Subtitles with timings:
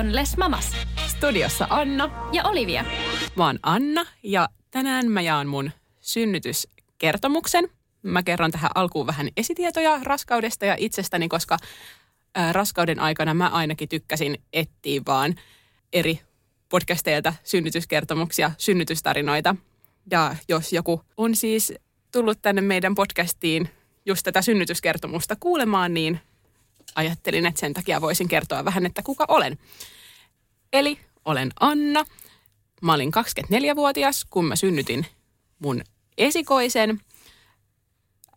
[0.00, 0.72] On Les Mamas
[1.06, 2.28] Studiossa Anna.
[2.32, 2.84] ja Olivia.
[3.36, 7.68] Mä oon Anna ja tänään mä jaan mun synnytyskertomuksen.
[8.02, 11.58] Mä kerron tähän alkuun vähän esitietoja raskaudesta ja itsestäni, koska
[12.34, 15.34] ää, raskauden aikana mä ainakin tykkäsin etsiä vaan
[15.92, 16.20] eri
[16.68, 19.56] podcasteilta synnytyskertomuksia, synnytystarinoita.
[20.10, 21.72] Ja jos joku on siis
[22.12, 23.68] tullut tänne meidän podcastiin
[24.06, 26.20] just tätä synnytyskertomusta kuulemaan, niin
[26.94, 29.58] ajattelin, että sen takia voisin kertoa vähän, että kuka olen.
[30.72, 32.04] Eli olen Anna.
[32.82, 35.06] Mä olin 24-vuotias, kun mä synnytin
[35.58, 35.80] mun
[36.18, 37.00] esikoisen.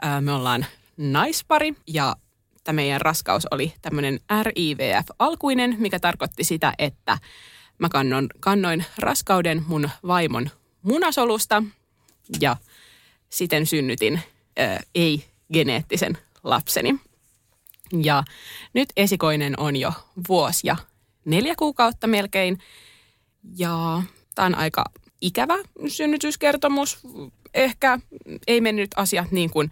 [0.02, 0.66] Ää, Me ollaan
[0.98, 2.16] naispari ja
[2.64, 7.17] tämä meidän raskaus oli tämmöinen RIVF-alkuinen, mikä tarkoitti sitä, että
[7.80, 10.50] mä kannon, kannoin raskauden mun vaimon
[10.81, 11.64] munasolusta
[12.42, 12.56] ja
[13.30, 14.22] siten synnytin
[14.95, 17.00] ei-geneettisen lapseni.
[18.03, 18.23] Ja
[18.73, 19.94] nyt esikoinen on jo
[20.28, 20.75] vuosi ja
[21.26, 22.60] neljä kuukautta melkein.
[23.58, 24.04] Ja
[24.36, 24.84] tämä on aika
[25.22, 25.56] ikävä
[25.88, 27.00] synnytyskertomus.
[27.54, 28.00] Ehkä
[28.48, 29.72] ei mennyt asiat niin kuin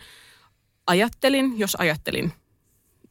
[0.87, 1.59] ajattelin.
[1.59, 2.33] Jos ajattelin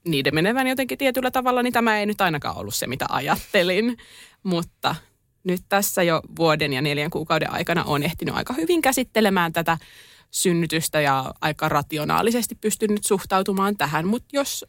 [0.05, 3.97] niiden menevän jotenkin tietyllä tavalla, niin tämä ei nyt ainakaan ollut se, mitä ajattelin.
[4.43, 4.95] Mutta
[5.45, 9.79] nyt tässä jo vuoden ja neljän kuukauden aikana on ehtinyt aika hyvin käsittelemään tätä
[10.31, 14.07] synnytystä ja aika rationaalisesti pystynyt suhtautumaan tähän.
[14.07, 14.67] Mutta jos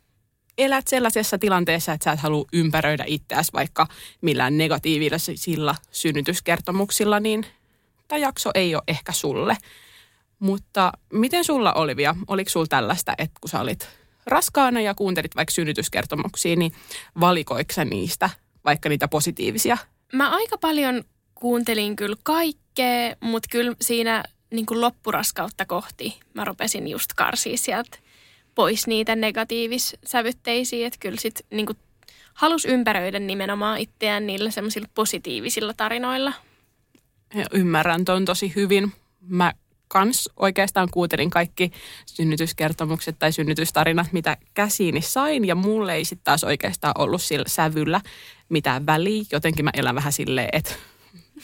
[0.58, 3.88] elät sellaisessa tilanteessa, että sä et halua ympäröidä itseäsi vaikka
[4.22, 7.46] millään negatiivisilla synnytyskertomuksilla, niin
[8.08, 9.58] tämä jakso ei ole ehkä sulle.
[10.40, 13.90] Mutta miten sulla Olivia, oliko sulla tällaista, että kun sä olit
[14.26, 16.72] raskaana ja kuuntelit vaikka synnytyskertomuksia, niin
[17.20, 18.30] valikoiko sä niistä
[18.66, 19.78] vaikka niitä positiivisia?
[20.14, 21.04] Mä aika paljon
[21.36, 27.98] kuuntelin kyllä kaikkea, mutta kyllä siinä niin kuin loppuraskautta kohti mä rupesin just karsii sieltä
[28.56, 30.88] pois niitä negatiivissävytteisiä.
[30.88, 31.78] Että kyllä sit niin kuin
[32.34, 36.34] halus ympäröidä nimenomaan itseään niillä semmoisilla positiivisilla tarinoilla.
[37.54, 38.94] Ymmärrän ton tosi hyvin.
[39.22, 39.54] Mä
[39.88, 41.72] kans oikeastaan kuuntelin kaikki
[42.06, 45.46] synnytyskertomukset tai synnytystarinat, mitä käsiini sain.
[45.46, 48.02] Ja mulle ei sitten taas oikeastaan ollut sillä sävyllä
[48.50, 49.24] mitään väliä.
[49.32, 50.74] Jotenkin mä elän vähän silleen, että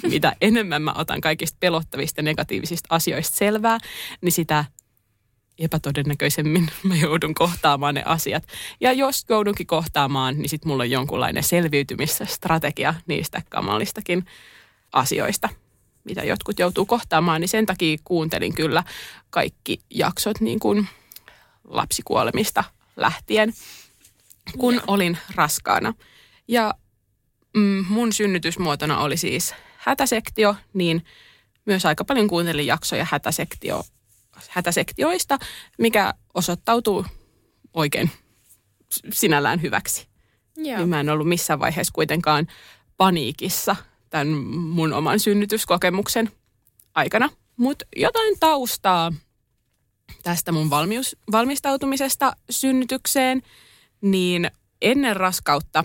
[0.04, 3.78] mitä enemmän mä otan kaikista pelottavista negatiivisista asioista selvää,
[4.22, 4.66] niin sitä
[5.60, 8.44] epätodennäköisemmin mä joudun kohtaamaan ne asiat.
[8.80, 14.26] Ja jos joudunkin kohtaamaan, niin sitten mulla on jonkunlainen selviytymisstrategia niistä kamalistakin
[14.94, 15.50] asioista,
[16.04, 17.42] mitä jotkut joutuu kohtaamaan.
[17.42, 18.84] Niin sen takia kuuntelin kyllä
[19.30, 20.88] kaikki jaksot niin kuin
[21.64, 22.64] lapsikuolemista
[22.96, 23.54] lähtien,
[24.58, 24.84] kun Joo.
[24.88, 25.94] olin raskaana.
[26.48, 26.74] Ja
[27.54, 31.06] mm, mun synnytysmuotona oli siis hätäsektio, niin
[31.66, 33.84] myös aika paljon kuuntelin jaksoja hätäsektio,
[34.50, 35.38] hätäsektioista,
[35.78, 37.06] mikä osoittautuu
[37.74, 38.12] oikein
[39.12, 40.08] sinällään hyväksi.
[40.58, 40.78] Joo.
[40.78, 42.48] Niin mä en ollut missään vaiheessa kuitenkaan
[42.98, 43.76] paniikissa
[44.10, 46.32] tämän mun oman synnytyskokemuksen
[46.96, 47.30] aikana.
[47.58, 49.14] Mutta jotain taustaa
[50.24, 53.42] tästä mun valmius, valmistautumisesta synnytykseen,
[54.02, 55.84] niin ennen raskautta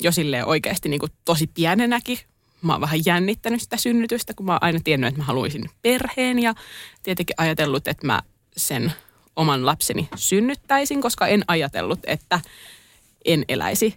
[0.00, 2.18] jo silleen oikeasti niin kuin tosi pienenäkin
[2.62, 6.38] mä oon vähän jännittänyt sitä synnytystä, kun mä oon aina tiennyt, että mä haluaisin perheen
[6.38, 6.54] ja
[7.02, 8.22] tietenkin ajatellut, että mä
[8.56, 8.92] sen
[9.36, 12.40] oman lapseni synnyttäisin, koska en ajatellut, että
[13.24, 13.94] en eläisi,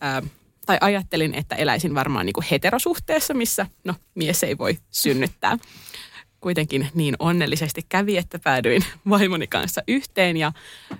[0.00, 0.22] ää,
[0.66, 5.58] tai ajattelin, että eläisin varmaan niin kuin heterosuhteessa, missä no, mies ei voi synnyttää.
[6.40, 10.52] Kuitenkin niin onnellisesti kävi, että päädyin vaimoni kanssa yhteen ja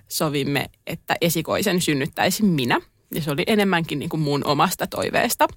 [0.09, 2.81] sovimme, että esikoisen synnyttäisin minä.
[3.15, 5.49] Ja se oli enemmänkin niin kuin mun omasta toiveesta.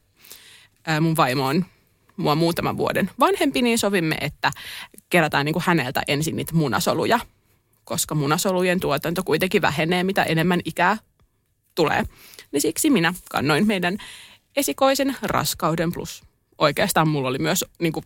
[0.88, 1.66] Ää, mun vaimo on
[2.18, 4.52] mua muutaman vuoden vanhempi, niin sovimme, että
[5.10, 7.20] kerätään niin kuin häneltä ensin niitä munasoluja,
[7.84, 10.98] koska munasolujen tuotanto kuitenkin vähenee, mitä enemmän ikää
[11.76, 12.04] tulee.
[12.52, 13.98] Niin siksi minä kannoin meidän
[14.56, 16.24] esikoisen raskauden plus.
[16.58, 18.06] Oikeastaan mulla oli myös niin kuin,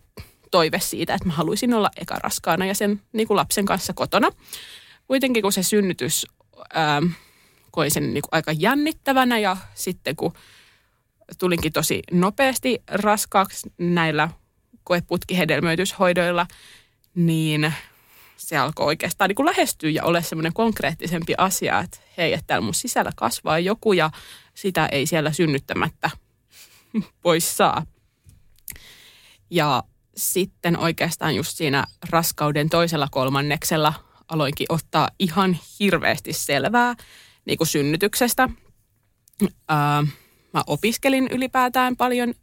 [0.50, 4.30] toive siitä, että mä haluaisin olla eka raskaana ja sen niin kuin lapsen kanssa kotona.
[5.06, 6.26] Kuitenkin kun se synnytys,
[6.74, 7.02] ää,
[7.70, 10.32] koin sen niin kuin aika jännittävänä ja sitten kun
[11.38, 14.28] tulinkin tosi nopeasti raskaaksi näillä
[14.84, 16.46] koeputkihedelmöityshoidoilla,
[17.14, 17.74] niin
[18.36, 22.64] se alkoi oikeastaan niin kuin lähestyä ja olla semmoinen konkreettisempi asia, että hei, että täällä
[22.64, 24.10] mun sisällä kasvaa joku ja
[24.54, 26.10] sitä ei siellä synnyttämättä
[27.22, 27.86] pois saa.
[29.50, 29.82] Ja
[30.16, 33.92] sitten oikeastaan just siinä raskauden toisella kolmanneksella
[34.28, 36.94] aloinkin ottaa ihan hirveästi selvää
[37.44, 38.48] niin kuin synnytyksestä.
[39.68, 40.06] Ää,
[40.54, 42.34] mä opiskelin ylipäätään paljon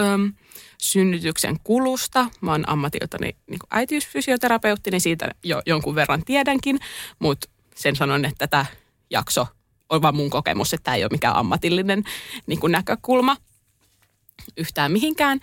[0.00, 0.32] äm,
[0.78, 2.30] synnytyksen kulusta.
[2.40, 6.78] Mä oon ammatiltani niin äitiysfysioterapeutti, niin siitä jo jonkun verran tiedänkin,
[7.18, 8.66] mutta sen sanon, että tämä
[9.10, 9.46] jakso
[9.88, 12.04] on vaan mun kokemus, että tämä ei ole mikään ammatillinen
[12.46, 13.36] niin kuin näkökulma
[14.56, 15.40] yhtään mihinkään.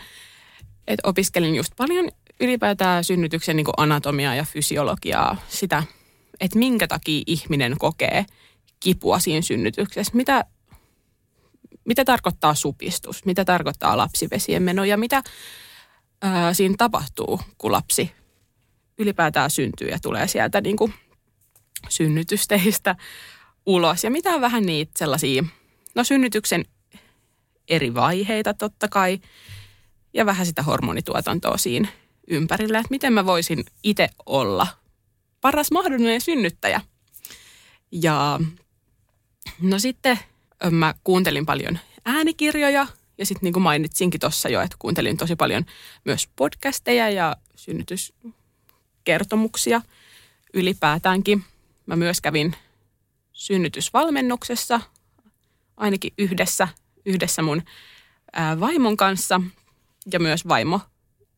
[0.87, 2.09] Et opiskelin just paljon
[2.39, 5.83] ylipäätään synnytyksen niin anatomiaa ja fysiologiaa, sitä,
[6.39, 8.25] että minkä takia ihminen kokee
[8.79, 10.45] kipua siinä synnytyksessä, mitä
[11.85, 15.23] mitä tarkoittaa supistus, mitä tarkoittaa lapsivesien meno ja mitä
[16.21, 18.11] ää, siinä tapahtuu, kun lapsi
[18.97, 20.93] ylipäätään syntyy ja tulee sieltä niin kuin
[21.89, 22.95] synnytysteistä
[23.65, 24.03] ulos.
[24.03, 25.43] Ja mitä on vähän niitä sellaisia,
[25.95, 26.65] no synnytyksen
[27.67, 29.19] eri vaiheita totta kai
[30.13, 31.87] ja vähän sitä hormonituotantoa siinä
[32.27, 34.67] ympärillä, että miten mä voisin itse olla
[35.41, 36.81] paras mahdollinen synnyttäjä.
[37.91, 38.39] Ja
[39.61, 40.19] no sitten
[40.71, 42.87] mä kuuntelin paljon äänikirjoja
[43.17, 45.65] ja sitten niin kuin mainitsinkin tuossa jo, että kuuntelin tosi paljon
[46.05, 49.81] myös podcasteja ja synnytyskertomuksia
[50.53, 51.43] ylipäätäänkin.
[51.85, 52.55] Mä myös kävin
[53.33, 54.81] synnytysvalmennuksessa
[55.77, 56.67] ainakin yhdessä,
[57.05, 57.61] yhdessä mun
[58.33, 59.41] ää, vaimon kanssa
[60.13, 60.79] ja myös vaimo,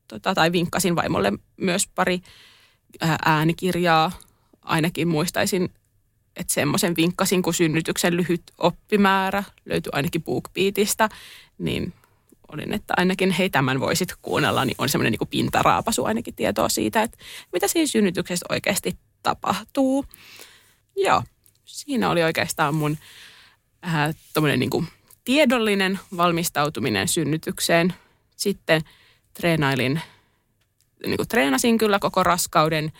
[0.07, 2.21] tota, tai vinkkasin vaimolle myös pari
[3.01, 4.11] ää, äänikirjaa.
[4.61, 5.69] Ainakin muistaisin
[6.35, 11.09] että semmoisen vinkkasin, kun synnytyksen lyhyt oppimäärä löytyi ainakin BookBeatista,
[11.57, 11.93] niin
[12.51, 17.01] olin, että ainakin hei tämän voisit kuunnella, niin on semmoinen niin pintaraapasu ainakin tietoa siitä,
[17.01, 17.17] että
[17.53, 20.05] mitä siinä synnytyksessä oikeasti tapahtuu.
[20.95, 21.23] Joo,
[21.65, 22.97] siinä oli oikeastaan mun
[23.87, 24.15] äh,
[24.57, 24.87] niin kuin
[25.25, 27.93] tiedollinen valmistautuminen synnytykseen.
[28.35, 28.81] Sitten
[29.33, 30.01] treenailin,
[31.05, 32.91] niin kuin treenasin kyllä koko raskauden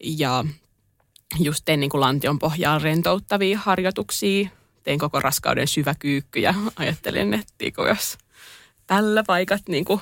[0.00, 0.44] ja
[1.38, 4.48] just tein niin kuin lantion pohjaan rentouttavia harjoituksia.
[4.82, 8.18] Tein koko raskauden syväkyykky ja ajattelin, että jos
[8.86, 10.00] tällä paikat niin kuin,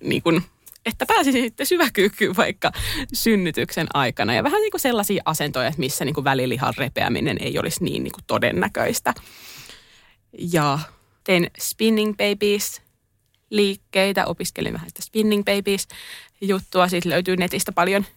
[0.00, 0.44] niin kuin,
[0.86, 2.72] että pääsisin sitten syväkyykkyyn vaikka
[3.12, 4.34] synnytyksen aikana.
[4.34, 8.12] Ja vähän niin kuin sellaisia asentoja, missä niin kuin välilihan repeäminen ei olisi niin, niin
[8.12, 9.14] kuin todennäköistä.
[10.38, 10.78] Ja
[11.24, 12.82] tein spinning babies
[13.50, 15.88] liikkeitä, opiskelin vähän sitä spinning babies
[16.40, 16.88] juttua.
[16.88, 18.06] Siitä löytyy netistä paljon–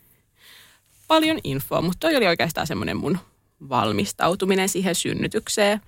[1.08, 3.18] paljon infoa, mutta toi oli oikeastaan semmoinen mun
[3.70, 5.82] valmistautuminen siihen synnytykseen.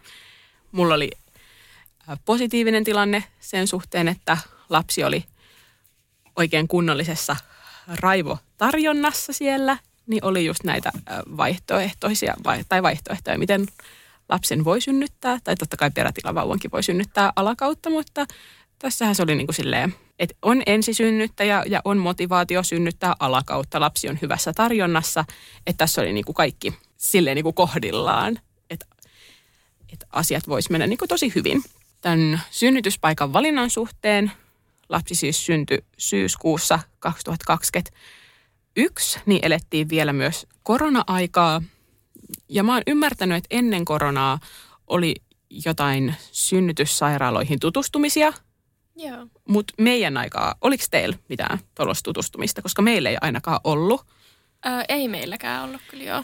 [0.71, 1.11] Mulla oli
[2.25, 4.37] positiivinen tilanne sen suhteen, että
[4.69, 5.23] lapsi oli
[6.35, 7.35] oikein kunnollisessa
[7.87, 9.77] raivotarjonnassa siellä,
[10.07, 10.91] niin oli just näitä
[11.37, 12.35] vaihtoehtoisia
[12.69, 13.65] tai vaihtoehtoja, miten
[14.29, 18.25] lapsen voi synnyttää, tai totta kai perätilavauvankin voi synnyttää alakautta, mutta
[18.79, 23.79] tässähän se oli niin kuin silleen, että on ensisynnyttäjä ja on motivaatio synnyttää alakautta.
[23.79, 25.25] Lapsi on hyvässä tarjonnassa,
[25.67, 28.39] että tässä oli niin kuin kaikki silleen niin kuin kohdillaan,
[28.69, 28.85] että,
[29.93, 31.63] että asiat vois mennä niin kuin tosi hyvin.
[32.01, 34.31] Tämän synnytyspaikan valinnan suhteen
[34.89, 41.61] lapsi siis syntyi syyskuussa 2021, niin elettiin vielä myös korona-aikaa.
[42.49, 44.39] Ja mä oon ymmärtänyt, että ennen koronaa
[44.87, 45.15] oli
[45.65, 48.33] jotain synnytyssairaaloihin tutustumisia–
[48.95, 49.27] Joo.
[49.47, 54.05] Mutta meidän aikaa, oliko teillä mitään tuollaista tutustumista, koska meillä ei ainakaan ollut.
[54.65, 56.23] Öö, ei meilläkään ollut kyllä, joo.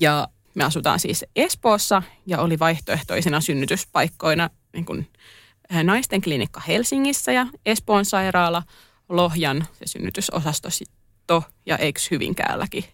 [0.00, 5.10] Ja me asutaan siis Espoossa ja oli vaihtoehtoisina synnytyspaikkoina niin kuin
[5.82, 8.62] naisten klinikka Helsingissä ja Espoon sairaala,
[9.08, 10.68] Lohjan se synnytysosasto
[11.66, 12.84] ja eikö Hyvinkäälläkin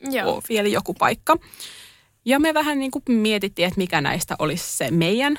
[0.00, 0.34] Joo.
[0.34, 1.36] ole vielä joku paikka.
[2.24, 5.38] Ja me vähän niin kuin mietittiin, että mikä näistä olisi se meidän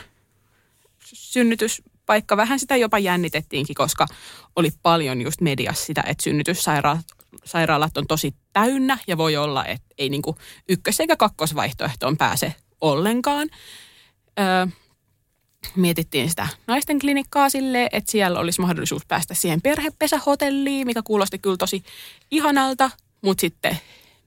[1.03, 2.37] synnytys paikka.
[2.37, 4.05] Vähän sitä jopa jännitettiinkin, koska
[4.55, 10.09] oli paljon just mediassa sitä, että synnytyssairaalat on tosi täynnä ja voi olla, että ei
[10.09, 10.21] niin
[10.69, 13.49] ykkös- eikä kakkosvaihtoehtoon pääse ollenkaan.
[14.39, 14.67] Öö,
[15.75, 21.57] mietittiin sitä naisten klinikkaa sille, että siellä olisi mahdollisuus päästä siihen perhepesähotelliin, mikä kuulosti kyllä
[21.57, 21.83] tosi
[22.31, 23.77] ihanalta, mutta sitten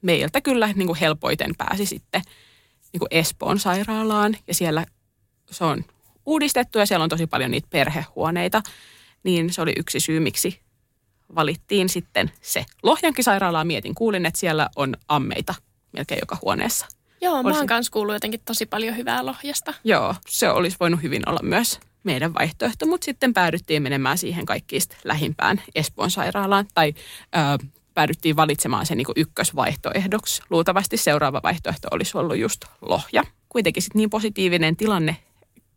[0.03, 2.23] meiltä kyllä niin helpoiten pääsi sitten
[2.93, 4.87] niin Espoon sairaalaan ja siellä
[5.51, 5.85] se on
[6.31, 8.63] uudistettu ja siellä on tosi paljon niitä perhehuoneita,
[9.23, 10.61] niin se oli yksi syy, miksi
[11.35, 12.65] valittiin sitten se.
[12.83, 15.55] Lohjankin sairaalaa mietin, kuulin, että siellä on ammeita
[15.93, 16.87] melkein joka huoneessa.
[17.21, 17.51] Joo, Olisin...
[17.51, 19.75] mä oon kanssa kuullut jotenkin tosi paljon hyvää Lohjasta.
[19.85, 24.83] Joo, se olisi voinut hyvin olla myös meidän vaihtoehto, mutta sitten päädyttiin menemään siihen kaikkiin
[25.05, 30.43] lähimpään Espoon sairaalaan tai ö, päädyttiin valitsemaan sen niin ykkösvaihtoehdoksi.
[30.51, 33.25] Luultavasti seuraava vaihtoehto olisi ollut just lohja.
[33.49, 35.17] Kuitenkin sitten niin positiivinen tilanne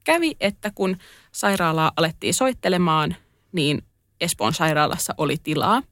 [0.04, 0.98] kävi, että kun
[1.32, 3.16] sairaalaa alettiin soittelemaan,
[3.52, 3.82] niin
[4.22, 5.84] Espoon sairaalassa oli tilaa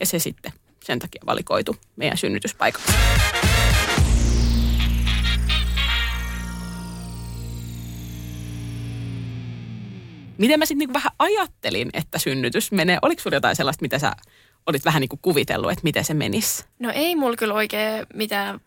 [0.00, 0.52] ja se sitten
[0.84, 2.92] sen takia valikoitu meidän synnytyspaikaksi.
[10.38, 12.98] Miten mä sitten niinku vähän ajattelin, että synnytys menee?
[13.02, 14.12] Oliko sulla jotain sellaista, mitä sä
[14.66, 16.64] olit vähän niinku kuvitellut, että miten se menisi?
[16.78, 18.60] No ei mulla kyllä oikein mitään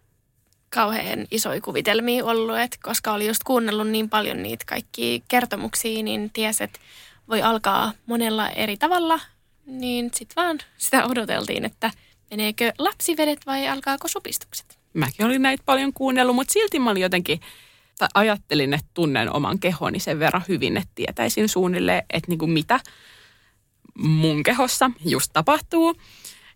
[0.73, 6.29] kauhean isoja kuvitelmia ollut, että koska oli just kuunnellut niin paljon niitä kaikkia kertomuksia, niin
[6.33, 6.79] ties, että
[7.29, 9.19] voi alkaa monella eri tavalla,
[9.65, 11.91] niin sitten vaan sitä odoteltiin, että
[12.31, 14.79] meneekö lapsivedet vai alkaako supistukset.
[14.93, 17.39] Mäkin olin näitä paljon kuunnellut, mutta silti mä olin jotenkin,
[17.97, 22.51] tai ajattelin, että tunnen oman kehoni sen verran hyvin, että tietäisin suunnilleen, että niin kuin
[22.51, 22.79] mitä
[23.97, 25.95] mun kehossa just tapahtuu.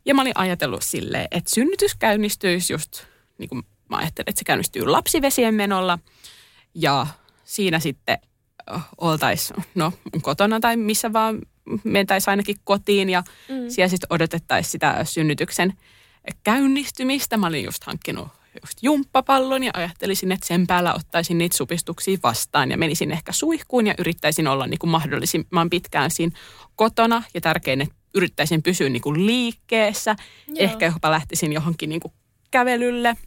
[0.05, 3.03] Ja mä olin ajatellut silleen, että synnytys käynnistyisi just,
[3.37, 5.99] niin kuin mä ajattelin, että se käynnistyy lapsivesien menolla.
[6.75, 7.07] Ja
[7.43, 8.17] siinä sitten
[8.97, 11.39] oltaisiin no, kotona tai missä vaan
[11.83, 13.69] mentäisiin ainakin kotiin ja mm.
[13.69, 15.73] siellä sitten odotettaisiin sitä synnytyksen
[16.43, 17.37] käynnistymistä.
[17.37, 18.27] Mä olin just hankkinut
[18.61, 23.87] just jumppapallon ja ajattelisin, että sen päällä ottaisin niitä supistuksia vastaan ja menisin ehkä suihkuun
[23.87, 26.37] ja yrittäisin olla niin kuin mahdollisimman pitkään siinä
[26.75, 30.15] kotona ja tärkein, että yrittäisin pysyä niin kuin liikkeessä.
[30.47, 30.55] Joo.
[30.59, 32.13] Ehkä jopa lähtisin johonkin niin kuin
[32.51, 33.17] kävelylle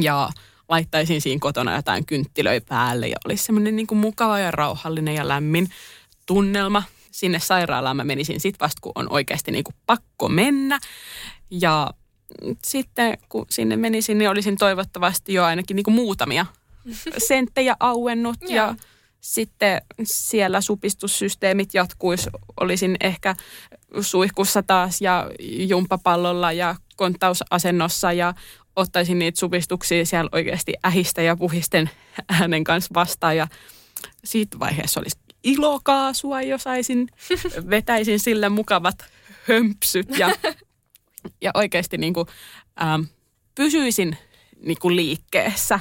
[0.00, 0.30] ja
[0.68, 5.28] laittaisin siinä kotona jotain kynttilöi päälle ja olisi semmoinen niin kuin mukava ja rauhallinen ja
[5.28, 5.68] lämmin
[6.26, 6.82] tunnelma.
[7.10, 10.78] Sinne sairaalaan mä menisin sitten vasta, kun on oikeasti niin kuin pakko mennä.
[11.50, 11.90] Ja
[12.64, 16.46] sitten kun sinne menisin, niin olisin toivottavasti jo ainakin niin kuin muutamia
[17.28, 18.74] senttejä auennut ja
[19.24, 22.30] sitten siellä supistussysteemit jatkuisi.
[22.60, 23.34] Olisin ehkä
[24.00, 28.34] suihkussa taas ja jumpapallolla ja konttausasennossa ja
[28.76, 31.90] ottaisin niitä supistuksia siellä oikeasti ähistä ja puhisten
[32.28, 33.46] äänen kanssa vastaan ja
[34.24, 37.08] siitä vaiheessa olisi ilokaasua, jos saisin,
[37.70, 39.04] vetäisin sille mukavat
[39.48, 40.30] hömpsyt ja,
[41.44, 42.26] ja oikeasti niin kuin,
[42.82, 43.02] ähm,
[43.54, 44.16] pysyisin
[44.60, 45.74] niin kuin liikkeessä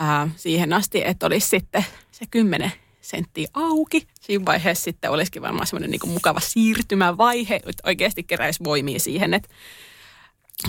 [0.00, 2.72] äh, siihen asti, että olisi sitten se kymmenen
[3.04, 4.06] senttiä auki.
[4.20, 9.48] Siinä vaiheessa sitten olisikin varmaan semmoinen niin mukava siirtymävaihe, että oikeasti keräisi voimia siihen, että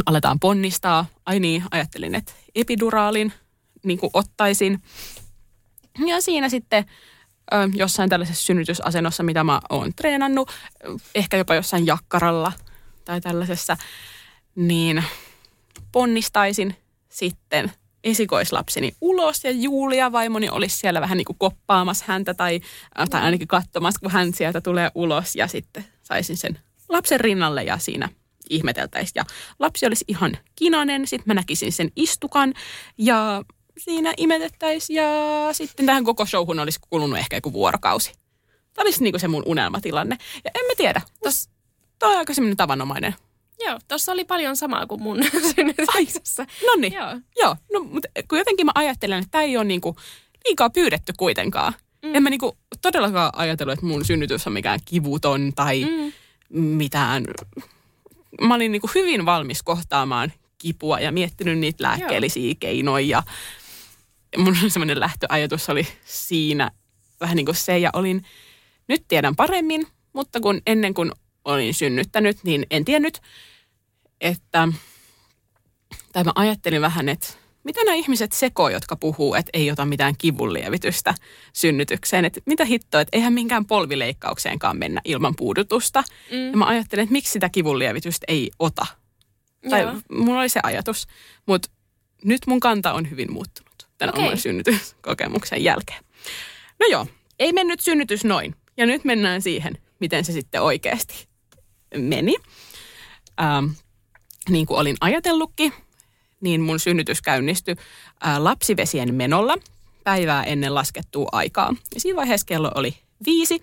[0.06, 1.06] aletaan ponnistaa.
[1.26, 3.34] Ai niin, ajattelin, että epiduraalin
[3.84, 4.84] niin kuin ottaisin.
[6.08, 6.86] Ja siinä sitten
[7.76, 10.52] jossain tällaisessa synnytysasennossa, mitä mä oon treenannut,
[11.16, 12.52] ehkä jopa jossain jakkaralla
[13.06, 13.78] tai tällaisessa,
[14.56, 15.04] niin
[15.92, 16.76] ponnistaisin
[17.10, 17.72] sitten
[18.06, 22.62] esikoislapseni ulos ja Julia vaimoni olisi siellä vähän niin kuin koppaamassa häntä tai,
[23.10, 26.60] tai ainakin katsomassa, kun hän sieltä tulee ulos ja sitten saisin sen
[26.90, 28.10] lapsen rinnalle ja siinä
[28.50, 29.14] ihmeteltäisiin.
[29.16, 29.26] Ja
[29.60, 32.54] lapsi olisi ihan kinanen, sitten mä näkisin sen istukan
[32.98, 33.44] ja
[33.78, 35.10] siinä imetettäisiin ja
[35.52, 38.12] sitten tähän koko showhun olisi kulunut ehkä joku vuorokausi.
[38.74, 40.18] Tämä olisi niin kuin se mun unelmatilanne.
[40.44, 41.02] Ja en mä tiedä,
[42.00, 43.16] toi on aika semmoinen tavanomainen.
[43.60, 45.20] Joo, tuossa oli paljon samaa kuin mun
[45.56, 46.48] synnytyksessä.
[46.66, 47.20] No niin, joo.
[47.38, 47.56] joo.
[47.74, 49.96] No, mutta kun jotenkin mä ajattelen, että tämä ei ole niinku
[50.46, 51.74] liikaa pyydetty kuitenkaan.
[52.04, 52.16] Mm.
[52.16, 56.14] En mä niinku todellakaan ajatellut, että mun synnytys on mikään kivuton tai mm.
[56.60, 57.24] mitään
[58.42, 62.56] mä olin niin kuin hyvin valmis kohtaamaan kipua ja miettinyt niitä lääkkeellisiä Joo.
[62.60, 63.24] keinoja.
[64.32, 66.72] Ja mun semmoinen lähtöajatus oli siinä
[67.20, 68.24] vähän niin kuin se, ja olin,
[68.88, 71.12] nyt tiedän paremmin, mutta kun ennen kuin
[71.46, 73.22] olin synnyttänyt, niin en tiennyt,
[74.22, 74.68] että,
[76.14, 77.28] tai mä ajattelin vähän, että
[77.66, 81.16] mitä nämä ihmiset sekoo, jotka puhuu, että ei ota mitään kivunlievitystä
[81.54, 82.26] synnytykseen.
[82.26, 86.04] Että mitä hittoa, että eihän minkään polvileikkaukseenkaan mennä ilman puudutusta.
[86.32, 86.52] Mm.
[86.52, 88.86] Ja mä ajattelin, että miksi sitä kivunlievitystä ei ota.
[89.70, 89.94] Tai Joo.
[90.12, 91.08] mulla oli se ajatus.
[91.46, 91.70] Mutta
[92.24, 94.26] nyt mun kanta on hyvin muuttunut tämän okay.
[94.26, 96.04] oman synnytyskokemuksen jälkeen.
[96.80, 97.08] No joo,
[97.40, 98.56] ei mennyt synnytys noin.
[98.78, 101.28] Ja nyt mennään siihen, miten se sitten oikeasti
[101.98, 102.36] meni.
[103.42, 103.66] Ähm,
[104.50, 105.74] niin kuin olin ajatellutkin,
[106.42, 107.76] niin mun synnytys käynnistyi
[108.22, 109.56] ää, lapsivesien menolla
[110.04, 111.74] päivää ennen laskettua aikaa.
[111.94, 113.62] Ja siinä vaiheessa kello oli viisi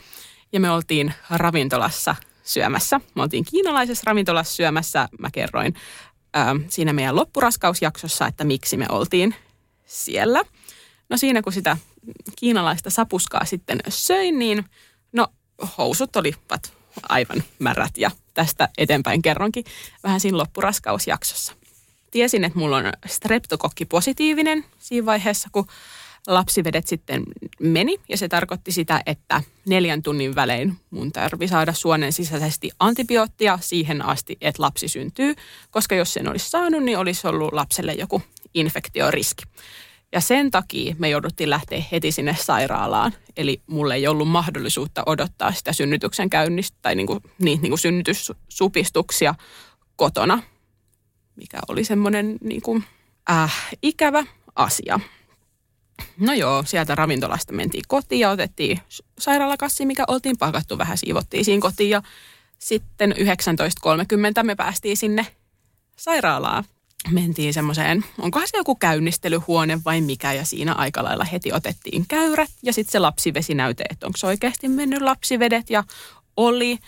[0.53, 3.01] ja me oltiin ravintolassa syömässä.
[3.15, 5.09] Me oltiin kiinalaisessa ravintolassa syömässä.
[5.19, 5.75] Mä kerroin
[6.35, 9.35] ää, siinä meidän loppuraskausjaksossa, että miksi me oltiin
[9.87, 10.43] siellä.
[11.09, 11.77] No siinä kun sitä
[12.37, 14.65] kiinalaista sapuskaa sitten söin, niin
[15.13, 15.27] no
[15.79, 19.65] housut olivat aivan märät ja tästä eteenpäin kerronkin
[20.03, 21.53] vähän siinä loppuraskausjaksossa.
[22.11, 25.67] Tiesin, että mulla on streptokokki positiivinen siinä vaiheessa, kun
[26.27, 27.23] lapsivedet sitten
[27.61, 27.99] meni.
[28.09, 34.03] Ja se tarkoitti sitä, että neljän tunnin välein mun tarvi saada suonen sisäisesti antibioottia siihen
[34.03, 35.35] asti, että lapsi syntyy,
[35.71, 38.23] koska jos sen olisi saanut, niin olisi ollut lapselle joku
[38.55, 39.45] infektioriski.
[40.13, 43.13] Ja sen takia me jouduttiin lähteä heti sinne sairaalaan.
[43.37, 47.79] Eli mulle ei ollut mahdollisuutta odottaa sitä synnytyksen käynnistä tai niin kuin, niin, niin kuin
[47.79, 49.35] synnytyssupistuksia
[49.97, 50.43] kotona,
[51.37, 52.85] mikä oli semmoinen niin kuin,
[53.31, 55.01] äh, ikävä asia.
[56.19, 58.81] No joo, sieltä ravintolasta mentiin kotiin ja otettiin
[59.19, 62.03] sairaalakassi, mikä oltiin pakattu vähän, siivottiin siinä kotiin ja
[62.59, 63.15] sitten
[64.39, 65.27] 19.30 me päästiin sinne
[65.97, 66.65] sairaalaan.
[67.11, 72.51] Mentiin semmoiseen, onkohan se joku käynnistelyhuone vai mikä, ja siinä aika lailla heti otettiin käyrät
[72.63, 75.85] ja sitten se lapsivesinäyte, että onko se oikeasti mennyt lapsivedet ja
[76.37, 76.79] oli.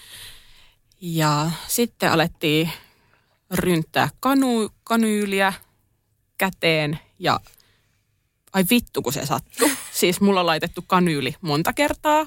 [1.00, 2.71] Ja sitten alettiin
[3.50, 5.52] rynttää kanu, kanyyliä
[6.38, 7.40] käteen ja
[8.52, 9.71] ai vittu kun se sattui.
[9.92, 12.26] Siis mulla on laitettu kanyyli monta kertaa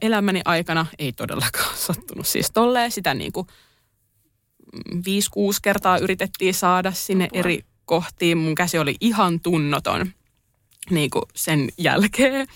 [0.00, 0.86] elämäni aikana.
[0.98, 2.90] Ei todellakaan sattunut siis tolleen.
[2.90, 3.46] Sitä niin kuin
[4.94, 4.98] 5-6
[5.62, 7.40] kertaa yritettiin saada sinne Apua.
[7.40, 8.38] eri kohtiin.
[8.38, 10.12] Mun käsi oli ihan tunnoton
[10.90, 12.46] niin kuin sen jälkeen.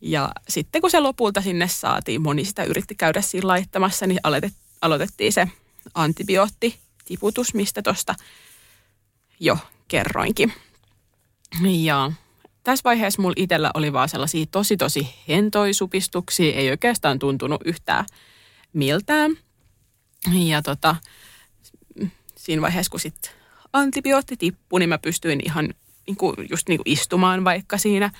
[0.00, 4.20] Ja sitten kun se lopulta sinne saatiin, moni sitä yritti käydä siinä laittamassa, niin
[4.82, 5.48] aloitettiin se
[5.94, 8.14] antibioottitiputus, mistä tuosta
[9.40, 9.58] jo
[9.88, 10.52] kerroinkin.
[11.62, 12.12] Ja
[12.64, 18.06] tässä vaiheessa mulla itsellä oli vaan sellaisia tosi tosi hentoisupistuksia, ei oikeastaan tuntunut yhtään
[18.72, 19.36] miltään.
[20.32, 20.96] Ja tota,
[22.36, 23.32] siinä vaiheessa, kun sitten
[23.72, 25.74] antibiootti tippui, niin mä pystyin ihan
[26.06, 28.10] niin kuin, just niin kuin istumaan vaikka siinä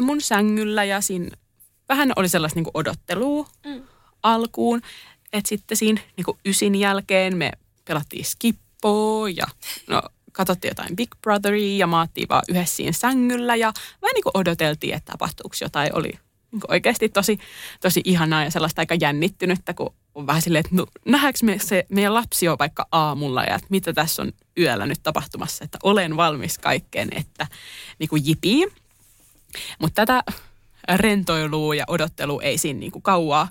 [0.00, 1.36] mun sängyllä ja siinä
[1.88, 3.82] vähän oli sellaista niin kuin odottelua mm.
[4.22, 4.82] alkuun.
[5.32, 7.52] Että sitten siinä niin kuin ysin jälkeen me
[7.84, 9.46] pelattiin skippoa ja
[9.88, 10.02] no
[10.32, 14.94] katsottiin jotain Big Brotheria ja maattiin vaan yhdessä siinä sängyllä ja vähän niin kuin odoteltiin,
[14.94, 15.94] että tapahtuuko jotain.
[15.94, 16.08] Oli
[16.52, 17.38] niin kuin oikeasti tosi,
[17.80, 21.86] tosi ihanaa ja sellaista aika jännittynyttä, kun on vähän silleen, että no, nähdäänkö me se
[21.88, 26.16] meidän lapsi on vaikka aamulla ja että mitä tässä on yöllä nyt tapahtumassa, että olen
[26.16, 27.46] valmis kaikkeen, että
[27.98, 28.66] niin kuin jipii.
[29.78, 30.24] Mutta tätä
[30.94, 33.48] rentoilua ja odottelua ei siinä niin kuin kauaa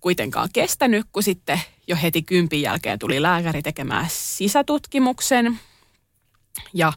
[0.00, 5.60] kuitenkaan kestänyt, kun sitten jo heti kympin jälkeen tuli lääkäri tekemään sisätutkimuksen.
[6.74, 6.92] Ja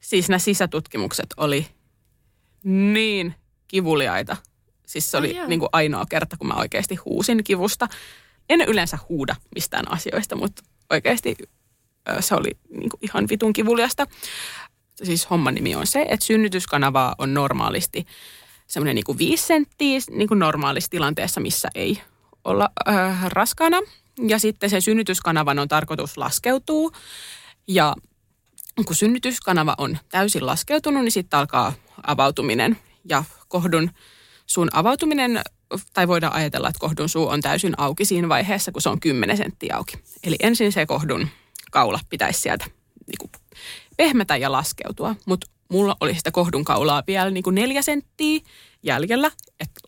[0.00, 1.66] siis nämä sisätutkimukset oli
[2.64, 3.34] niin
[3.68, 4.36] kivuliaita.
[4.88, 7.88] Siis se oli niin kuin ainoa kerta, kun mä oikeasti huusin kivusta.
[8.48, 11.36] En yleensä huuda mistään asioista, mutta oikeasti
[12.20, 14.06] se oli niin kuin ihan vitun kivuliasta.
[15.02, 18.06] Siis homman nimi on se, että synnytyskanavaa on normaalisti
[18.66, 22.02] semmoinen niin kuin viisi senttiä niin kuin normaalissa tilanteessa, missä ei
[22.44, 23.80] olla äh, raskaana.
[24.28, 26.90] Ja sitten se synnytyskanavan on tarkoitus laskeutua.
[27.66, 27.94] Ja
[28.86, 31.72] kun synnytyskanava on täysin laskeutunut, niin sitten alkaa
[32.06, 32.78] avautuminen.
[33.08, 33.90] Ja kohdun
[34.50, 35.42] suun avautuminen,
[35.92, 39.36] tai voidaan ajatella, että kohdun suu on täysin auki siinä vaiheessa, kun se on 10
[39.36, 39.98] senttiä auki.
[40.24, 41.28] Eli ensin se kohdun
[41.70, 42.64] kaula pitäisi sieltä
[43.06, 43.30] niin kuin
[43.96, 45.16] pehmetä ja laskeutua.
[45.26, 48.40] Mutta mulla oli sitä kohdun kaulaa vielä niin kuin neljä senttiä
[48.82, 49.30] jäljellä,
[49.60, 49.80] että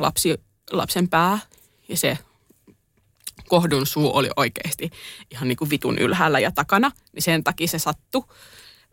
[0.00, 1.38] lapsi, lapsen pää
[1.88, 2.18] ja se
[3.48, 4.90] kohdun suu oli oikeasti
[5.30, 8.24] ihan niin kuin vitun ylhäällä ja takana, niin sen takia se sattui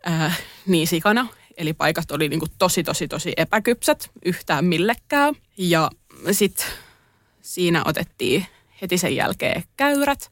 [0.05, 0.33] ää,
[0.65, 1.27] niin sikana.
[1.59, 5.35] Eli paikat oli niin kuin tosi, tosi, tosi epäkypsät yhtään millekään.
[5.57, 5.89] Ja
[6.31, 6.65] sitten
[7.41, 8.45] siinä otettiin
[8.81, 10.31] heti sen jälkeen käyrät.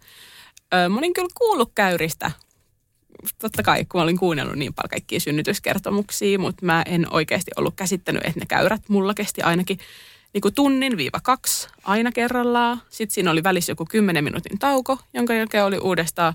[0.72, 2.32] Ää, mä olin kyllä kuullut käyristä,
[3.40, 8.26] totta kai, kun olin kuunnellut niin paljon kaikkia synnytyskertomuksia, mutta mä en oikeasti ollut käsittänyt,
[8.26, 9.80] että ne käyrät mulla kesti ainakin
[10.34, 12.82] niin kuin tunnin viiva kaksi aina kerrallaan.
[12.90, 16.34] Sitten siinä oli välissä joku kymmenen minuutin tauko, jonka jälkeen oli uudestaan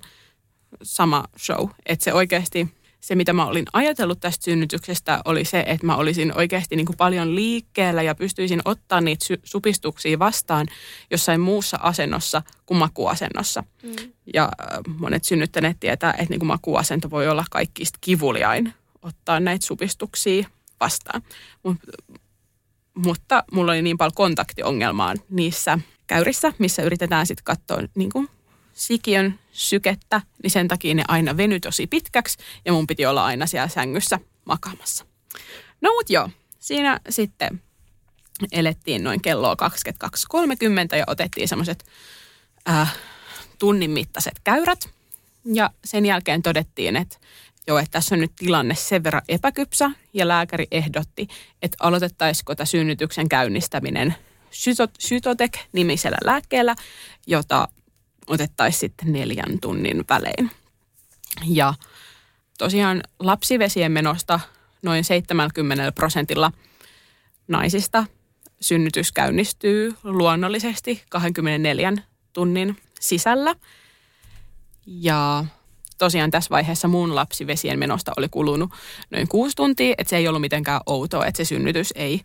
[0.82, 1.68] sama show.
[1.86, 2.68] Että se oikeasti,
[3.02, 6.96] se mitä mä olin ajatellut tästä synnytyksestä oli se, että mä olisin oikeasti niin kuin
[6.96, 10.66] paljon liikkeellä ja pystyisin ottaa niitä supistuksia vastaan
[11.10, 13.64] jossain muussa asennossa kuin makuasennossa.
[13.82, 14.12] Mm.
[14.34, 19.66] Ja äh, monet synnyttäneet tietää, että niin kuin makuasento voi olla kaikista kivuliain ottaa näitä
[19.66, 20.48] supistuksia
[20.80, 21.22] vastaan.
[21.62, 21.76] Mut
[22.94, 28.28] mutta mulla oli niin paljon kontaktiongelmaa niissä käyrissä, missä yritetään sitten katsoa niin kuin
[28.86, 33.46] sikiön sykettä, niin sen takia ne aina veny tosi pitkäksi ja mun piti olla aina
[33.46, 35.04] siellä sängyssä makaamassa.
[35.80, 37.62] No mut joo, siinä sitten
[38.52, 39.56] elettiin noin kelloa
[40.92, 41.84] 22.30 ja otettiin semmoiset
[42.68, 42.96] äh,
[43.58, 44.90] tunnin mittaiset käyrät.
[45.54, 47.16] Ja sen jälkeen todettiin, että
[47.66, 51.28] joo, että tässä on nyt tilanne sen verran epäkypsä ja lääkäri ehdotti,
[51.62, 54.14] että aloitettaisiko tämä synnytyksen käynnistäminen
[54.98, 56.74] Sytotek-nimisellä lääkkeellä,
[57.26, 57.68] jota
[58.26, 60.50] otettaisiin sitten neljän tunnin välein.
[61.46, 61.74] Ja
[62.58, 64.40] tosiaan lapsivesien menosta
[64.82, 66.52] noin 70 prosentilla
[67.48, 68.06] naisista
[68.60, 71.92] synnytys käynnistyy luonnollisesti 24
[72.32, 73.54] tunnin sisällä.
[74.86, 75.44] Ja
[75.98, 78.70] tosiaan tässä vaiheessa mun lapsi vesien menosta oli kulunut
[79.10, 82.20] noin kuusi tuntia, että se ei ollut mitenkään outoa, että se synnytys ei,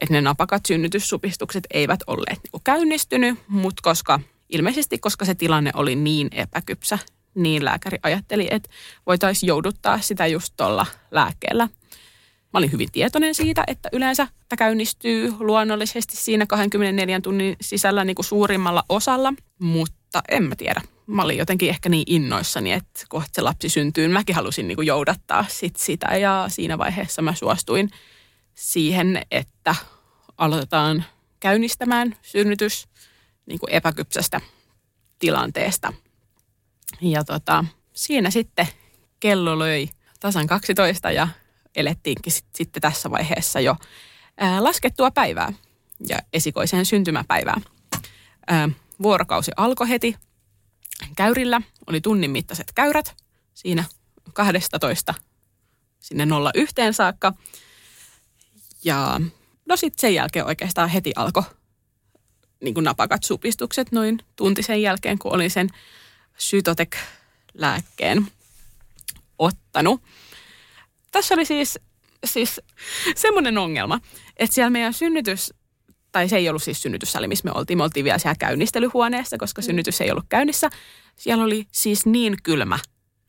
[0.00, 5.94] että ne napakat synnytyssupistukset eivät olleet niin käynnistynyt, mutta koska ilmeisesti koska se tilanne oli
[5.96, 6.98] niin epäkypsä,
[7.34, 8.70] niin lääkäri ajatteli, että
[9.06, 11.68] voitaisiin jouduttaa sitä just tuolla lääkkeellä.
[12.52, 18.14] Mä olin hyvin tietoinen siitä, että yleensä tämä käynnistyy luonnollisesti siinä 24 tunnin sisällä niin
[18.14, 20.80] kuin suurimmalla osalla, mutta en mä tiedä.
[21.06, 24.08] Mä olin jotenkin ehkä niin innoissani, että kohta se lapsi syntyy.
[24.08, 27.90] Mäkin halusin niin kuin joudattaa sit sitä ja siinä vaiheessa mä suostuin
[28.54, 29.74] siihen, että
[30.38, 31.04] aloitetaan
[31.40, 32.88] käynnistämään synnytys
[33.50, 34.40] niin kuin epäkypsästä
[35.18, 35.92] tilanteesta.
[37.00, 38.68] Ja tota, siinä sitten
[39.20, 39.88] kello löi
[40.20, 41.28] tasan 12 ja
[41.76, 43.76] elettiinkin sit, sitten tässä vaiheessa jo
[44.38, 45.52] ää, laskettua päivää
[46.08, 47.60] ja esikoisen syntymäpäivää.
[48.46, 48.68] Ää,
[49.02, 50.16] vuorokausi alkoi heti.
[51.16, 53.16] Käyrillä oli tunnin mittaiset käyrät
[53.54, 53.84] siinä
[54.32, 55.14] 12
[56.00, 57.32] sinne 01 saakka.
[58.84, 59.20] Ja
[59.68, 61.42] no sitten sen jälkeen oikeastaan heti alkoi
[62.60, 65.68] niin kuin napakat supistukset noin tunti sen jälkeen, kun olin sen
[66.38, 68.26] Sytotek-lääkkeen
[69.38, 70.02] ottanut.
[71.10, 71.78] Tässä oli siis,
[72.24, 72.60] siis
[73.16, 74.00] semmoinen ongelma,
[74.36, 75.54] että siellä meidän synnytys,
[76.12, 77.78] tai se ei ollut siis synnytyssali, missä me oltiin.
[77.78, 80.70] Me oltiin vielä siellä käynnistelyhuoneessa, koska synnytys ei ollut käynnissä.
[81.16, 82.78] Siellä oli siis niin kylmä,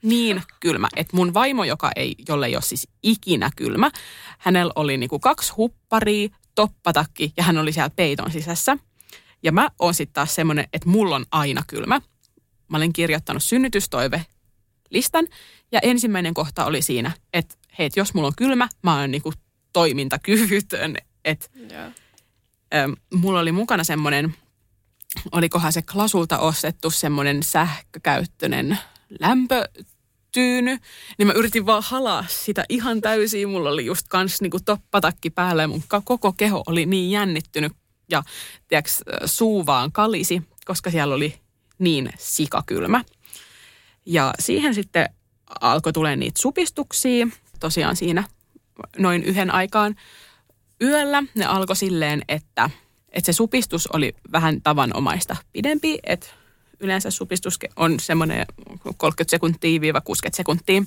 [0.02, 3.92] niin kylmä, että mun vaimo, joka ei, jolle ei ole siis ikinä kylmä,
[4.38, 8.78] hänellä oli niinku kaksi hupparia, toppatakki ja hän oli siellä peiton sisässä.
[9.44, 12.02] Ja mä oon sitten taas semmoinen, että mulla on aina kylmä.
[12.68, 14.26] Mä olin kirjoittanut synnytystoive
[14.90, 15.28] listan
[15.72, 19.34] ja ensimmäinen kohta oli siinä, että hei, jos mulla on kylmä, mä oon niinku
[19.74, 20.98] toimintakyvytön.
[21.26, 21.94] Että yeah.
[23.14, 24.36] mulla oli mukana semmoinen,
[25.32, 28.78] olikohan se Klasulta ostettu semmoinen sähkökäyttöinen
[29.20, 30.78] lämpötyyny,
[31.18, 33.50] niin mä yritin vaan halaa sitä ihan täysin.
[33.50, 37.74] Mulla oli just kans niinku toppatakki päällä ja mun koko keho oli niin jännittynyt
[38.12, 38.24] ja
[38.68, 41.40] tiiäks, suu vaan kalisi, koska siellä oli
[41.80, 43.04] niin sikakylmä.
[44.06, 45.10] Ja siihen sitten
[45.62, 47.28] alkoi tulee niitä supistuksia,
[47.60, 48.24] tosiaan siinä
[48.98, 49.96] noin yhden aikaan
[50.82, 51.24] yöllä.
[51.36, 52.70] Ne alkoi silleen, että,
[53.10, 56.28] että se supistus oli vähän tavanomaista pidempi, että
[56.80, 58.46] yleensä supistus on semmoinen
[58.98, 60.84] 30 sekuntia 60 sekuntia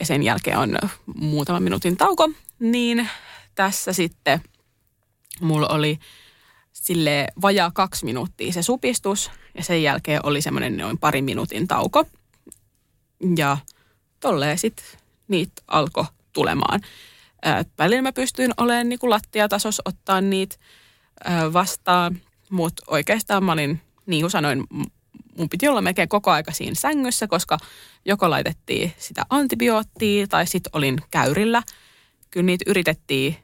[0.00, 0.78] ja sen jälkeen on
[1.14, 3.08] muutama minuutin tauko, niin
[3.54, 4.40] tässä sitten
[5.44, 5.98] mulla oli
[6.72, 12.04] sille vajaa kaksi minuuttia se supistus ja sen jälkeen oli semmoinen noin pari minuutin tauko.
[13.36, 13.58] Ja
[14.20, 14.86] tolleen sitten
[15.28, 16.80] niitä alkoi tulemaan.
[17.78, 20.56] Välillä mä pystyin olemaan niin lattiatasos ottaa niitä
[21.52, 24.64] vastaan, mutta oikeastaan mä olin, niin kuin sanoin,
[25.38, 27.58] mun piti olla melkein koko aika siinä sängyssä, koska
[28.04, 31.62] joko laitettiin sitä antibioottia tai sitten olin käyrillä.
[32.30, 33.36] Kyllä niitä yritettiin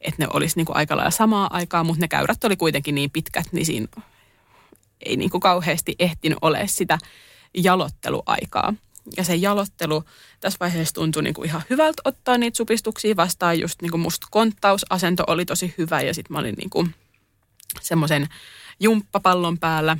[0.00, 3.10] että ne olisi niin kuin aika lailla samaa aikaa, mutta ne käyrät oli kuitenkin niin
[3.10, 3.86] pitkät, niin siinä
[5.06, 6.98] ei niin kuin kauheasti ehtinyt ole sitä
[7.54, 8.74] jalotteluaikaa.
[9.16, 10.04] Ja se jalottelu
[10.40, 13.60] tässä vaiheessa tuntui niin kuin ihan hyvältä ottaa niitä supistuksia vastaan.
[13.60, 16.94] Just niin kuin musta konttausasento oli tosi hyvä ja sitten mä olin niin
[17.80, 18.28] semmoisen
[18.80, 19.96] jumppapallon päällä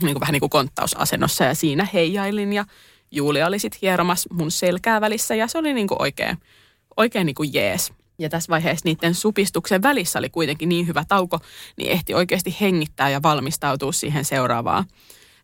[0.00, 2.64] niin kuin vähän niin kuin konttausasennossa ja siinä heijailin ja
[3.10, 6.38] Julia oli sitten hieromassa mun selkää välissä ja se oli niin kuin oikein,
[6.96, 7.92] oikein niin kuin jees.
[8.22, 11.40] Ja tässä vaiheessa niiden supistuksen välissä oli kuitenkin niin hyvä tauko,
[11.76, 14.84] niin ehti oikeasti hengittää ja valmistautua siihen seuraavaan,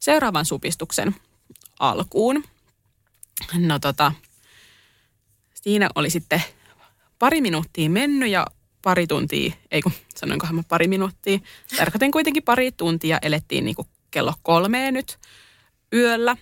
[0.00, 1.14] seuraavan supistuksen
[1.78, 2.44] alkuun.
[3.58, 4.12] No tota,
[5.54, 6.42] siinä oli sitten
[7.18, 8.46] pari minuuttia mennyt ja
[8.82, 11.38] pari tuntia, ei kun sanoinkohan mä pari minuuttia,
[11.76, 15.18] tarkoitin kuitenkin pari tuntia, elettiin niin kuin kello kolmeen nyt
[15.92, 16.36] yöllä.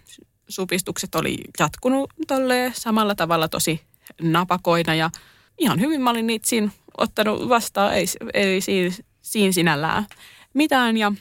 [0.48, 3.80] Supistukset oli jatkunut tolleen samalla tavalla tosi
[4.22, 5.10] napakoina ja
[5.58, 10.06] ihan hyvin mä olin niitä siinä ottanut vastaan, ei, ei siinä, siinä sinällään
[10.54, 10.96] mitään.
[10.96, 11.12] Ja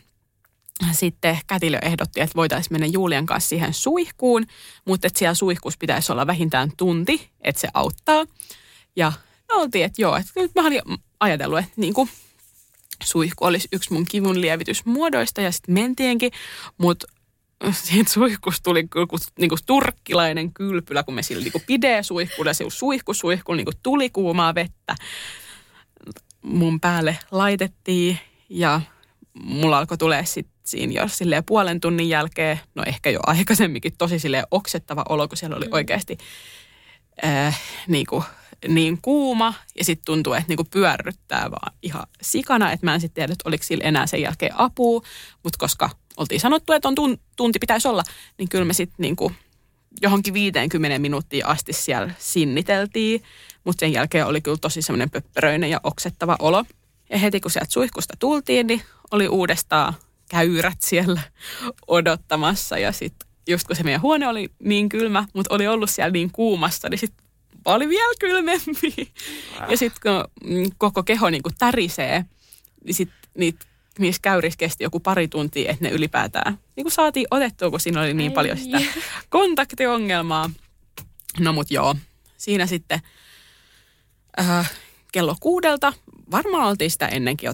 [0.92, 4.46] sitten kätilö ehdotti, että voitaisiin mennä Julian kanssa siihen suihkuun,
[4.86, 8.26] mutta että siellä suihkussa pitäisi olla vähintään tunti, että se auttaa.
[8.96, 9.14] Ja
[9.52, 10.82] oltiin, että joo, että nyt mä olin
[11.20, 12.10] ajatellut, että niin kuin
[13.04, 16.32] suihku olisi yksi mun kivun lievitysmuodoista ja sitten mentienkin,
[16.78, 17.08] mutta
[17.72, 19.08] siitä suihkusta tuli kyllä
[19.40, 23.78] niin kuin turkkilainen kylpylä, kun me sillä niin pidee suihkulla, se suihku suihku, niin kuin
[23.84, 24.96] tuli kuumaa vettä
[26.42, 28.82] mun päälle laitettiin ja
[29.34, 34.20] mulla alkoi tulee sitten siinä jo silleen puolen tunnin jälkeen, no ehkä jo aikaisemminkin tosi
[34.20, 35.74] silleen oksettava olo, kun siellä oli mm.
[35.74, 36.18] oikeasti
[37.26, 38.24] äh, niin kuin
[38.68, 42.72] niin kuuma ja sitten tuntuu, että niinku pyörryttää vaan ihan sikana.
[42.72, 45.02] Että mä en sitten tiedä, että oliko sillä enää sen jälkeen apua,
[45.44, 48.04] mutta koska oltiin sanottu, että on tun, tunti pitäisi olla,
[48.38, 49.32] niin kyllä me sitten niinku
[50.02, 53.24] johonkin 50 minuuttia asti siellä sinniteltiin.
[53.64, 56.66] Mutta sen jälkeen oli kyllä tosi semmoinen pöppöröinen ja oksettava olo.
[57.10, 59.94] Ja heti kun sieltä suihkusta tultiin, niin oli uudestaan
[60.30, 61.22] käyrät siellä
[61.88, 62.78] odottamassa.
[62.78, 66.32] Ja sitten just kun se meidän huone oli niin kylmä, mutta oli ollut siellä niin
[66.32, 67.26] kuumassa, niin sitten
[67.66, 68.94] oli vielä kylmempi.
[69.70, 72.26] Ja sitten kun mm, koko keho niin kuin tärisee,
[72.84, 73.66] niin sitten niitä
[74.00, 78.02] niissä käyrissä kesti joku pari tuntia, että ne ylipäätään niin kuin saatiin otettua, kun siinä
[78.02, 78.36] oli niin Ei.
[78.36, 78.82] paljon sitä
[79.30, 80.50] kontaktiongelmaa.
[81.40, 81.96] No mut joo,
[82.38, 83.00] siinä sitten
[84.40, 84.72] äh,
[85.12, 85.94] kello kuudelta,
[86.32, 87.54] varmaan oltiin sitä ennenkin jo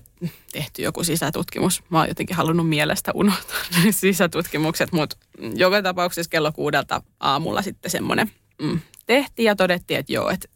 [0.51, 1.83] tehty joku sisätutkimus.
[1.89, 5.17] Mä oon jotenkin halunnut mielestä unohtaa ne sisätutkimukset, mutta
[5.55, 10.47] joka tapauksessa kello kuudelta aamulla sitten semmoinen mm, tehtiin ja todettiin, että joo, että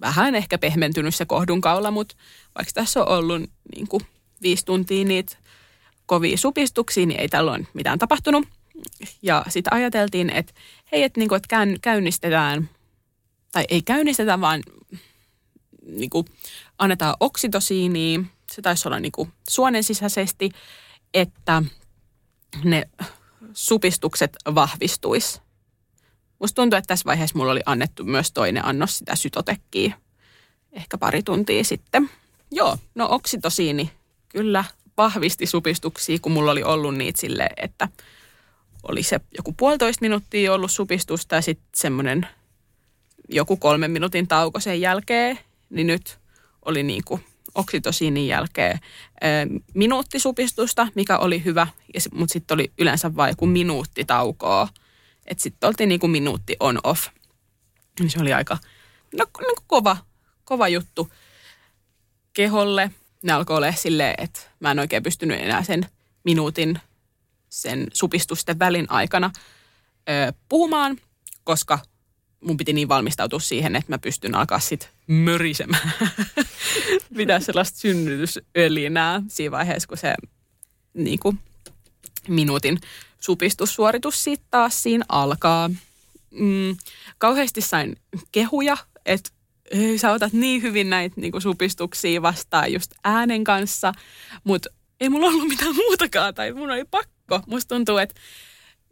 [0.00, 2.16] vähän ehkä pehmentynyt se kohdunkaula, mutta
[2.58, 4.02] vaikka tässä on ollut niin kuin
[4.42, 5.36] viisi tuntia niitä
[6.06, 8.48] kovia supistuksia, niin ei tällöin mitään tapahtunut.
[9.22, 10.52] Ja sitten ajateltiin, että
[10.92, 12.70] hei, että, niin kuin, että käynnistetään,
[13.52, 14.62] tai ei käynnistetä, vaan
[15.86, 16.26] niin kuin,
[16.78, 18.20] annetaan oksitosiinia,
[18.52, 20.50] se taisi olla niin kuin suonen sisäisesti,
[21.14, 21.62] että
[22.64, 22.88] ne
[23.52, 25.40] supistukset vahvistuisi.
[26.38, 29.94] Musta tuntuu, että tässä vaiheessa mulla oli annettu myös toinen annos sitä sytotekkiä
[30.72, 32.10] ehkä pari tuntia sitten.
[32.50, 33.90] Joo, no oksitosiini
[34.36, 34.64] kyllä
[34.96, 37.88] vahvisti supistuksia, kun mulla oli ollut niitä sille, että
[38.88, 42.26] oli se joku puolitoista minuuttia ollut supistusta ja sitten semmoinen
[43.28, 45.38] joku kolmen minuutin tauko sen jälkeen,
[45.70, 46.18] niin nyt
[46.64, 48.80] oli niin kuin oksitosiinin jälkeen
[49.74, 51.66] minuutti supistusta, mikä oli hyvä,
[52.12, 54.68] mutta sitten oli yleensä vain joku minuutti taukoa.
[55.26, 57.06] Että sitten oltiin niin kuin minuutti on off.
[58.00, 58.58] Niin se oli aika
[59.18, 59.96] no, niin kuin kova,
[60.44, 61.12] kova juttu
[62.32, 62.90] keholle
[63.26, 65.86] ne alkoi olla silleen, että mä en oikein pystynyt enää sen
[66.24, 66.78] minuutin
[67.48, 69.30] sen supistusten välin aikana
[70.08, 70.96] ö, puhumaan,
[71.44, 71.78] koska
[72.40, 75.92] mun piti niin valmistautua siihen, että mä pystyn alkaa sitten mörisemään.
[77.16, 80.14] Pitää sellaista synnytysölinää siinä vaiheessa, kun se
[80.94, 81.38] niin kuin,
[82.28, 82.78] minuutin
[83.20, 85.70] supistussuoritus sitten taas siinä alkaa.
[86.30, 86.76] Mm,
[87.18, 87.96] kauheasti sain
[88.32, 89.30] kehuja, että
[89.96, 93.92] sä otat niin hyvin näitä niin supistuksia vastaan just äänen kanssa,
[94.44, 94.68] mutta
[95.00, 97.40] ei mulla ollut mitään muutakaan tai mun oli pakko.
[97.46, 98.20] Musta tuntuu, että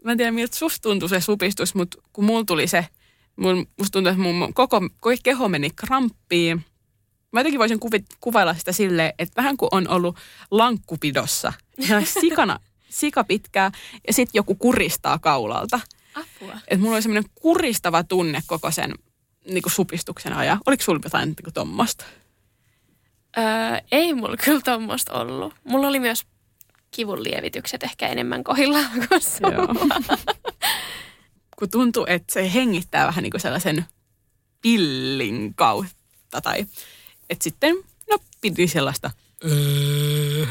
[0.05, 2.87] mä en tiedä miltä susta tuntui se supistus, mutta kun mulla tuli se,
[3.37, 6.65] mun, musta tuntuu, että mun koko, koko keho meni kramppiin.
[7.33, 10.17] Mä jotenkin voisin kuvi, kuvailla sitä silleen, että vähän kuin on ollut
[10.51, 11.53] lankkupidossa.
[11.79, 13.71] Ihan sikana, sika pitkää
[14.07, 15.81] ja sitten joku kuristaa kaulalta.
[16.15, 16.59] Apua.
[16.69, 18.95] Et mulla oli semmoinen kuristava tunne koko sen
[19.47, 20.59] niin kuin supistuksen ajan.
[20.67, 21.87] Oliko sulla jotain niin kuin?
[23.39, 23.45] Öö,
[23.93, 25.55] ei mulla kyllä tuommoista ollut.
[25.65, 26.27] Mulla oli myös
[26.91, 29.21] kivun lievitykset ehkä enemmän kohillaan kuin
[31.59, 33.85] Kun tuntuu, että se hengittää vähän niin kuin sellaisen
[34.61, 36.41] pillin kautta.
[36.43, 36.67] Tai,
[37.31, 37.77] että sitten,
[38.11, 39.11] no piti sellaista
[39.45, 40.47] öö,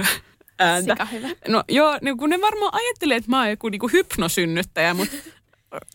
[0.59, 1.07] ääntä.
[1.11, 1.27] hyvä.
[1.47, 5.15] No joo, niin kun ne varmaan ajattelee, että mä oon joku niin kuin hypnosynnyttäjä, mutta,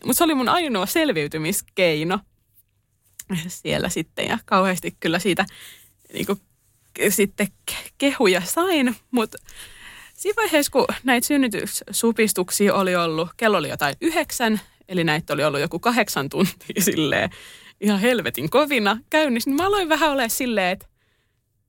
[0.05, 2.19] mutta se oli mun ainoa selviytymiskeino
[3.47, 5.45] siellä sitten ja kauheasti kyllä siitä
[6.13, 6.41] niin kuin,
[7.09, 7.47] sitten
[7.97, 9.37] kehuja sain, mutta
[10.13, 15.61] siinä vaiheessa, kun näitä synnytyssupistuksia oli ollut, kello oli jotain yhdeksän, eli näitä oli ollut
[15.61, 17.29] joku kahdeksan tuntia silleen
[17.81, 20.85] ihan helvetin kovina käynnissä, niin mä aloin vähän olemaan silleen, että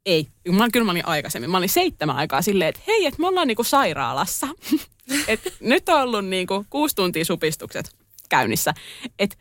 [0.06, 3.26] ei, mä, kyllä mä olin aikaisemmin, mä olin seitsemän aikaa silleen, että hei, että me
[3.26, 4.48] ollaan niinku sairaalassa.
[5.28, 7.96] et nyt on ollut niinku kuusi tuntia supistukset
[8.28, 8.74] käynnissä.
[9.18, 9.36] Että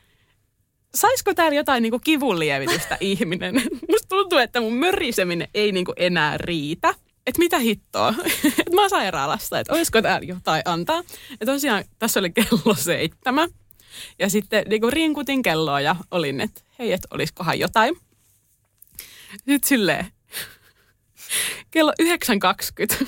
[0.96, 3.56] saisiko täällä jotain niinku kivunlievitystä ihminen?
[3.90, 6.94] Musta tuntuu, että mun möriseminen ei niinku enää riitä.
[7.28, 8.14] Että mitä hittoa?
[8.60, 11.04] että mä oon sairaalassa, että olisiko täällä jotain antaa.
[11.40, 13.50] Ja tosiaan tässä oli kello seitsemän.
[14.20, 17.98] Ja sitten niinku rinkutin kelloa ja olin, että hei, että olisikohan jotain.
[19.46, 20.06] Nyt silleen,
[21.72, 21.94] kello
[23.02, 23.08] 9.20.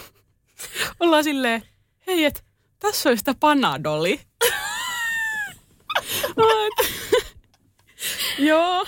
[0.99, 1.63] Ollaan silleen,
[2.07, 2.41] hei, että
[2.79, 4.19] tässä on sitä panadoli.
[8.39, 8.85] Joo.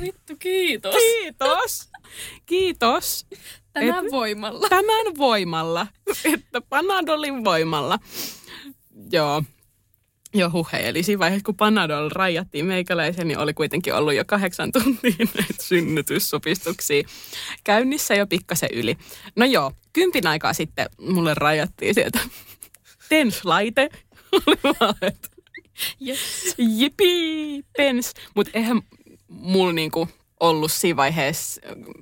[0.00, 0.94] Vittu, kiitos.
[0.94, 1.88] Kiitos.
[2.46, 3.26] Kiitos.
[3.72, 4.68] Tämän Et, voimalla.
[4.68, 5.86] Tämän voimalla.
[6.24, 7.98] Että Panadolin voimalla.
[9.12, 9.42] Joo.
[10.34, 10.88] Joo, huhe.
[10.88, 15.62] Eli siinä vaiheessa, kun Panadol rajattiin meikäläisen, niin oli kuitenkin ollut jo kahdeksan tuntia näitä
[15.62, 17.08] synnytyssupistuksia
[17.64, 18.96] käynnissä jo pikkasen yli.
[19.36, 22.18] No joo, kympin aikaa sitten mulle rajattiin sieltä
[23.08, 23.88] TENS-laite.
[24.32, 25.28] Oli vaan, että
[26.06, 26.54] Yes.
[26.58, 28.14] Jipi, pens.
[28.34, 28.82] Mutta eihän
[29.28, 30.08] mulla niinku
[30.40, 31.60] ollut siinä vaiheessa,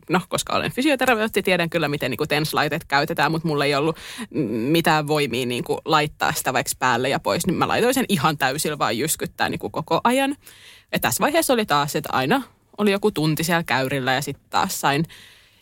[0.08, 3.96] no koska olen fysioterapeutti, tiedän kyllä miten niin TENS-laitteet käytetään, mutta mulla ei ollut
[4.70, 8.38] mitään voimia niin kuin laittaa sitä vaikka päälle ja pois, niin mä laitoin sen ihan
[8.38, 10.36] täysillä vaan jyskyttää niin kuin koko ajan.
[10.92, 12.42] Ja tässä vaiheessa oli taas, että aina
[12.78, 15.04] oli joku tunti siellä käyrillä ja sitten taas sain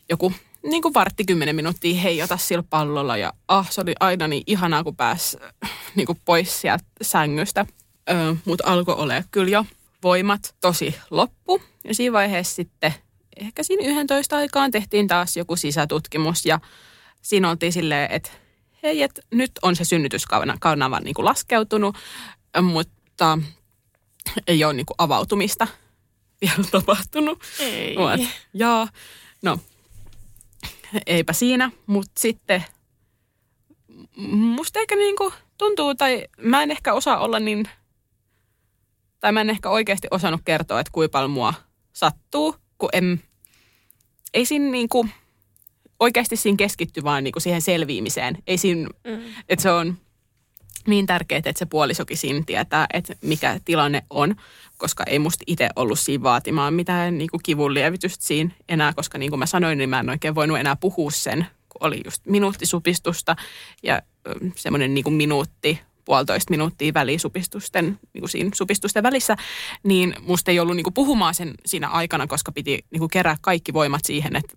[0.08, 4.42] joku niin kuin vartti kymmenen minuuttia heijata sillä pallolla ja ah, se oli aina niin
[4.46, 5.38] ihanaa, kun pääsi
[5.94, 7.66] niin kuin pois sieltä sängystä.
[8.10, 9.66] Öö, Mutta alkoi olla kyllä jo
[10.02, 11.62] voimat tosi loppu.
[11.84, 12.94] Ja siinä vaiheessa sitten
[13.36, 16.60] ehkä siinä 11 aikaan tehtiin taas joku sisätutkimus ja
[17.22, 18.30] siinä oltiin silleen, että
[18.82, 21.96] hei, että nyt on se synnytyskanava niin kuin laskeutunut,
[22.62, 23.38] mutta
[24.46, 25.66] ei ole niin kuin avautumista
[26.40, 27.42] vielä tapahtunut.
[27.60, 27.96] Ei.
[28.54, 28.88] Ja
[29.42, 29.58] no,
[31.06, 32.64] eipä siinä, mutta sitten
[34.16, 37.68] musta ehkä niin kuin tuntuu, tai mä en ehkä osaa olla niin,
[39.26, 41.54] tai mä en ehkä oikeasti osannut kertoa, että kuinka paljon mua
[41.92, 43.22] sattuu, kun en,
[44.34, 45.10] ei siinä niin kuin,
[46.00, 48.38] oikeasti siinä keskitty vaan niin kuin siihen selviämiseen.
[48.46, 49.20] Ei siinä, mm.
[49.48, 49.98] että se on
[50.86, 54.36] niin tärkeää, että se puolisokin siinä tietää, että mikä tilanne on,
[54.76, 59.18] koska ei musta itse ollut siinä vaatimaan mitään niin kuin kivun lievitystä siinä enää, koska
[59.18, 62.22] niin kuin mä sanoin, niin mä en oikein voinut enää puhua sen, kun oli just
[62.26, 63.36] minuuttisupistusta
[63.82, 64.02] ja
[64.56, 69.36] semmoinen niin kuin minuutti, puolitoista minuuttia välisupistusten, niin kuin siinä supistusten välissä,
[69.82, 73.36] niin musta ei ollut niin kuin puhumaan sen siinä aikana, koska piti niin kuin kerää
[73.40, 74.54] kaikki voimat siihen, että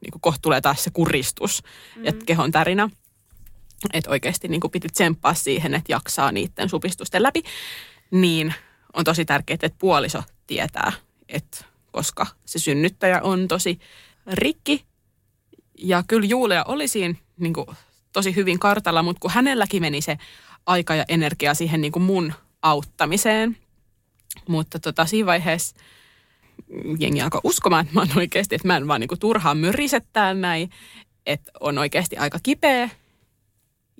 [0.00, 1.62] niin kuin kohta tulee taas se kuristus
[1.96, 2.04] mm.
[2.04, 2.90] ja kehon tärinä.
[3.92, 7.42] Että oikeasti niin kuin piti tsemppaa siihen, että jaksaa niiden supistusten läpi.
[8.10, 8.54] Niin
[8.92, 10.92] on tosi tärkeää, että puoliso tietää,
[11.28, 13.78] että koska se synnyttäjä on tosi
[14.26, 14.84] rikki.
[15.78, 17.66] Ja kyllä Julia oli siinä niin kuin,
[18.16, 20.18] tosi hyvin kartalla, mutta kun hänelläkin meni se
[20.66, 23.56] aika ja energia siihen niin kuin mun auttamiseen.
[24.48, 25.76] Mutta tota, siinä vaiheessa
[26.98, 30.34] jengi alkoi uskomaan, että mä oon oikeasti, että mä en vaan niin kuin turhaan myrisettää
[30.34, 30.70] näin,
[31.26, 32.90] että on oikeasti aika kipeä.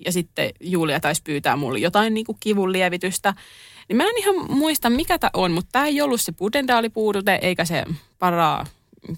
[0.05, 3.33] Ja sitten Julia taisi pyytää mulle jotain niin kuin kivun lievitystä.
[3.89, 7.65] Niin mä en ihan muista, mikä tämä on, mutta tämä ei ollut se pudendaalipuudute eikä
[7.65, 7.83] se
[8.19, 8.65] paraa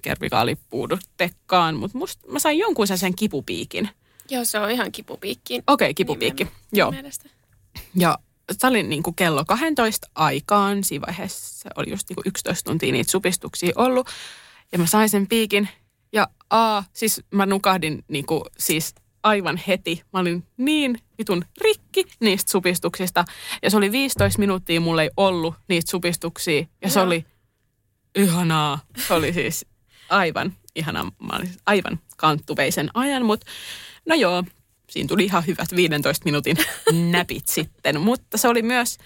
[0.01, 3.89] kervikaalipuudutekaan, mutta musta, mä sain jonkun sen kipupiikin.
[4.29, 5.55] Joo, se on ihan kipupiikki.
[5.55, 6.43] Okei, okay, kipupiikki.
[6.43, 6.91] Nimen, Joo.
[6.91, 7.29] Mielestä.
[7.95, 8.17] Ja
[8.51, 10.83] se oli niin kuin kello 12 aikaan.
[10.83, 14.07] Siinä vaiheessa oli just niin kuin 11 tuntia niitä supistuksia ollut.
[14.71, 15.69] Ja mä sain sen piikin.
[16.13, 20.03] Ja a, siis mä nukahdin niin kuin, siis aivan heti.
[20.13, 23.25] Mä olin niin vitun rikki niistä supistuksista.
[23.63, 26.65] Ja se oli 15 minuuttia, mulla ei ollut niistä supistuksia.
[26.81, 27.25] Ja se oli
[28.15, 28.79] ihanaa.
[29.07, 29.65] Se oli siis
[30.09, 31.03] aivan ihanaa.
[31.03, 33.45] Mä olin aivan kanttuveisen ajan, mutta
[34.09, 34.43] no joo,
[34.89, 36.57] siinä tuli ihan hyvät 15 minuutin
[37.11, 38.01] näpit sitten.
[38.01, 38.97] Mutta se oli myös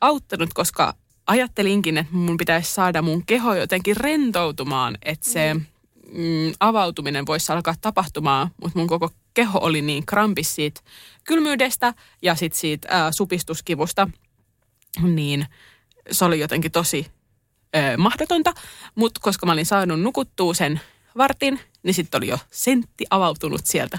[0.00, 0.94] auttanut, koska
[1.26, 7.74] ajattelinkin, että mun pitäisi saada mun keho jotenkin rentoutumaan, että se mm, avautuminen voisi alkaa
[7.80, 10.80] tapahtumaan, mutta mun koko keho oli niin krampis siitä
[11.24, 14.08] kylmyydestä ja sitten siitä ää, supistuskivusta,
[15.02, 15.46] niin
[16.10, 17.06] se oli jotenkin tosi
[17.74, 18.54] ää, mahdotonta.
[18.94, 20.80] Mutta koska mä olin saanut nukuttua sen
[21.16, 23.98] vartin, niin sitten oli jo sentti avautunut sieltä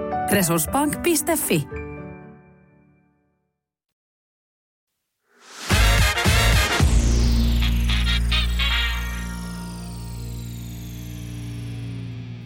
[0.31, 1.67] Resurssbank.fi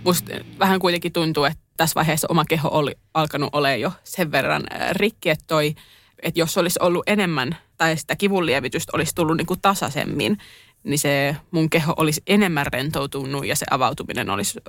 [0.03, 4.63] musta vähän kuitenkin tuntuu, että tässä vaiheessa oma keho oli alkanut olemaan jo sen verran
[4.91, 5.75] rikki, että, toi,
[6.19, 10.37] että jos olisi ollut enemmän tai sitä kivunlievitystä olisi tullut niin kuin tasaisemmin,
[10.83, 14.59] niin se mun keho olisi enemmän rentoutunut ja se avautuminen olisi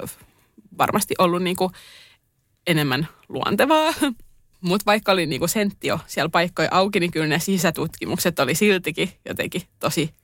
[0.78, 1.72] varmasti ollut niin kuin
[2.66, 3.94] enemmän luontevaa.
[4.60, 8.54] Mutta vaikka oli niin kuin sentti jo siellä paikkoja auki, niin kyllä ne sisätutkimukset oli
[8.54, 10.14] siltikin jotenkin tosi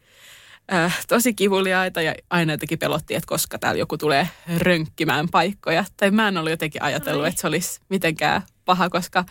[0.73, 5.85] äh, tosi kivuliaita ja aina jotenkin pelotti, että koska täällä joku tulee rönkkimään paikkoja.
[5.97, 9.25] Tai mä en ollut jotenkin ajatellut, että se olisi mitenkään paha, koska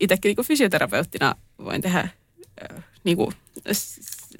[0.00, 3.34] itsekin niin kuin fysioterapeuttina voin tehdä äh, niin kuin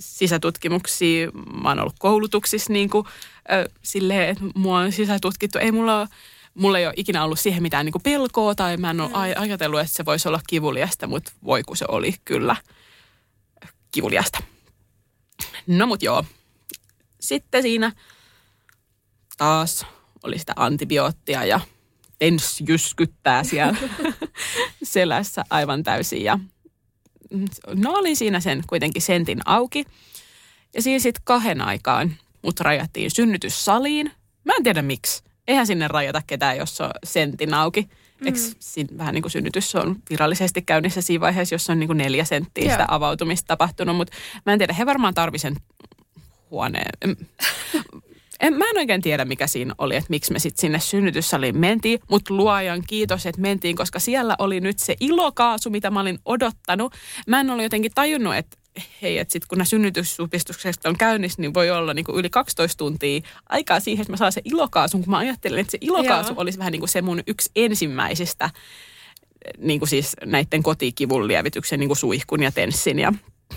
[0.00, 1.30] sisätutkimuksia.
[1.62, 3.06] Mä oon ollut koulutuksissa niin kuin,
[3.52, 5.58] äh, silleen, että mua on sisätutkittu.
[5.58, 6.08] Ei mulla ole
[6.54, 9.42] mulla ei ole ikinä ollut siihen mitään niin kuin pelkoa tai mä en ole mm.
[9.42, 12.56] ajatellut, että se voisi olla kivuliasta, mutta voi kun se oli kyllä
[13.90, 14.38] kivuliasta.
[15.66, 16.24] No mut joo.
[17.20, 17.92] Sitten siinä
[19.38, 19.86] taas
[20.22, 21.60] oli sitä antibioottia ja
[22.18, 23.74] tens jyskyttää siellä
[24.82, 26.24] selässä aivan täysin.
[26.24, 26.38] Ja
[27.74, 29.84] no olin siinä sen kuitenkin sentin auki.
[30.74, 34.12] Ja siinä sitten kahden aikaan mut rajattiin synnytyssaliin.
[34.44, 35.22] Mä en tiedä miksi.
[35.48, 37.88] Eihän sinne rajata ketään, jos on sentin auki.
[38.20, 38.26] Mm.
[38.26, 41.98] Eikö siinä vähän niin kuin synnytys on virallisesti käynnissä siinä vaiheessa, jos on niin kuin
[41.98, 42.72] neljä senttiä Joo.
[42.72, 43.96] sitä avautumista tapahtunut.
[43.96, 44.16] Mutta
[44.46, 45.56] mä en tiedä, he varmaan tarvisen
[46.50, 46.92] huoneen.
[48.40, 52.00] En, mä en oikein tiedä, mikä siinä oli, että miksi me sitten sinne synnytyssaliin mentiin,
[52.10, 56.94] mutta luojan kiitos, että mentiin, koska siellä oli nyt se ilokaasu, mitä mä olin odottanut.
[57.26, 58.56] Mä en ole jotenkin tajunnut, että
[59.02, 62.78] hei, että sitten kun nämä synnytyssupistukset on käynnissä, niin voi olla niin kuin yli 12
[62.78, 66.40] tuntia aikaa siihen, että mä saan se ilokaasun, kun mä ajattelin, että se ilokaasu Joo.
[66.40, 68.50] olisi vähän niin kuin se mun yksi ensimmäisistä
[69.58, 73.12] niin kuin siis näiden kotikivun lievityksen niin kuin suihkun ja tenssin ja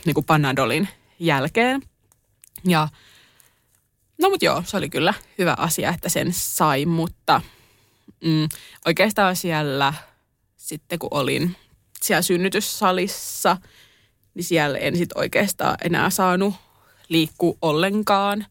[0.06, 0.88] niin kuin panadolin
[1.20, 1.82] jälkeen.
[2.68, 2.88] Ja
[4.22, 7.42] no mutta joo, se oli kyllä hyvä asia, että sen sai, mutta
[8.24, 8.50] mm,
[8.86, 9.94] oikeastaan siellä
[10.58, 11.56] sitten kun olin
[12.02, 13.58] siellä synnytyssalissa–
[14.36, 16.54] niin siellä en sit oikeastaan enää saanut
[17.10, 18.46] liikkua ollenkaan.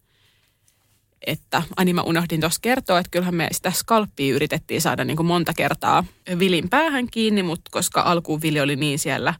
[1.26, 5.26] Että, ani mä unohdin tuossa kertoa, että kyllähän me sitä skalppia yritettiin saada niin kuin
[5.26, 6.04] monta kertaa
[6.38, 9.34] vilin päähän kiinni, mutta koska alkuun vili oli niin siellä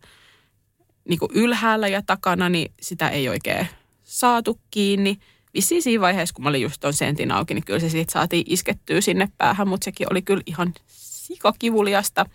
[1.09, 3.68] niin kuin ylhäällä ja takana, niin sitä ei oikein
[4.05, 5.18] saatu kiinni.
[5.55, 8.45] Vissiin siinä vaiheessa, kun mä olin just ton sentin auki, niin kyllä se siitä saatiin
[8.49, 12.26] iskettyä sinne päähän, mutta sekin oli kyllä ihan sikakivuliasta.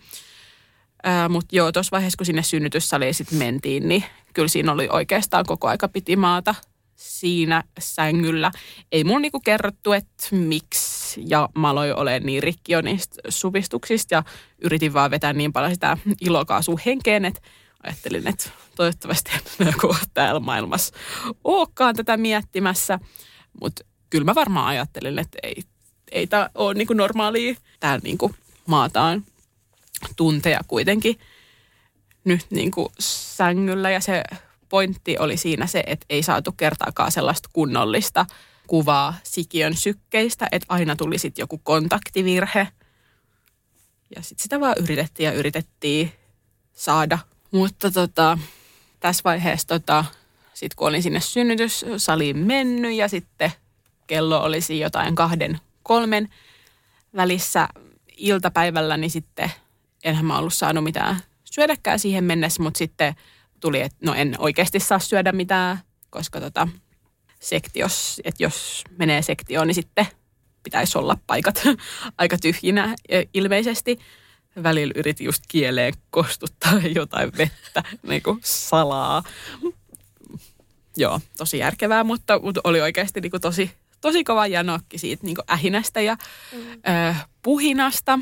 [1.28, 5.68] Mutta joo, tuossa vaiheessa, kun sinne synnytyssaliin sitten mentiin, niin kyllä siinä oli oikeastaan koko
[5.68, 6.54] aika piti maata
[6.96, 8.50] siinä sängyllä.
[8.92, 14.22] Ei mun niinku kerrottu, että miksi ja mä aloin olemaan niin rikki niistä supistuksista ja
[14.58, 17.40] yritin vaan vetää niin paljon sitä ilokaasua henkeen, että
[17.82, 19.30] ajattelin, että toivottavasti
[19.60, 20.94] en kohta täällä maailmassa
[21.44, 22.98] olekaan tätä miettimässä.
[23.60, 25.62] Mutta kyllä mä varmaan ajattelin, että ei,
[26.12, 28.34] ei tämä ole niinku normaalia täällä niinku
[28.66, 29.24] maataan
[30.16, 31.18] tunteja kuitenkin
[32.24, 34.22] nyt niin kuin sängyllä ja se
[34.68, 38.26] pointti oli siinä se, että ei saatu kertaakaan sellaista kunnollista
[38.66, 42.68] kuvaa sikiön sykkeistä, että aina tuli sitten joku kontaktivirhe.
[44.16, 46.12] Ja sitten sitä vaan yritettiin ja yritettiin
[46.72, 47.18] saada.
[47.50, 48.38] Mutta tota,
[49.00, 50.04] tässä vaiheessa tota,
[50.54, 53.52] sitten kun olin sinne synnytyssaliin mennyt ja sitten
[54.06, 56.28] kello olisi jotain kahden, kolmen
[57.16, 57.68] välissä
[58.16, 59.50] iltapäivällä, niin sitten
[60.04, 61.20] enhän mä ollut saanut mitään
[61.50, 63.14] syödäkään siihen mennessä, mutta sitten
[63.60, 65.78] tuli, että no en oikeasti saa syödä mitään,
[66.10, 66.68] koska tota,
[67.40, 70.06] sektios, että jos menee sektioon, niin sitten
[70.62, 71.62] pitäisi olla paikat
[72.18, 72.96] aika tyhjinä
[73.34, 73.98] ilmeisesti.
[74.62, 79.22] Välillä yritin just kieleen kostuttaa jotain vettä, niin kuin salaa.
[80.96, 83.70] Joo, tosi järkevää, mutta, mutta oli oikeasti niin kuin tosi,
[84.00, 86.16] tosi kova janokki siitä niin kuin ähinästä ja
[86.52, 86.72] mm.
[86.72, 88.18] ö, puhinasta.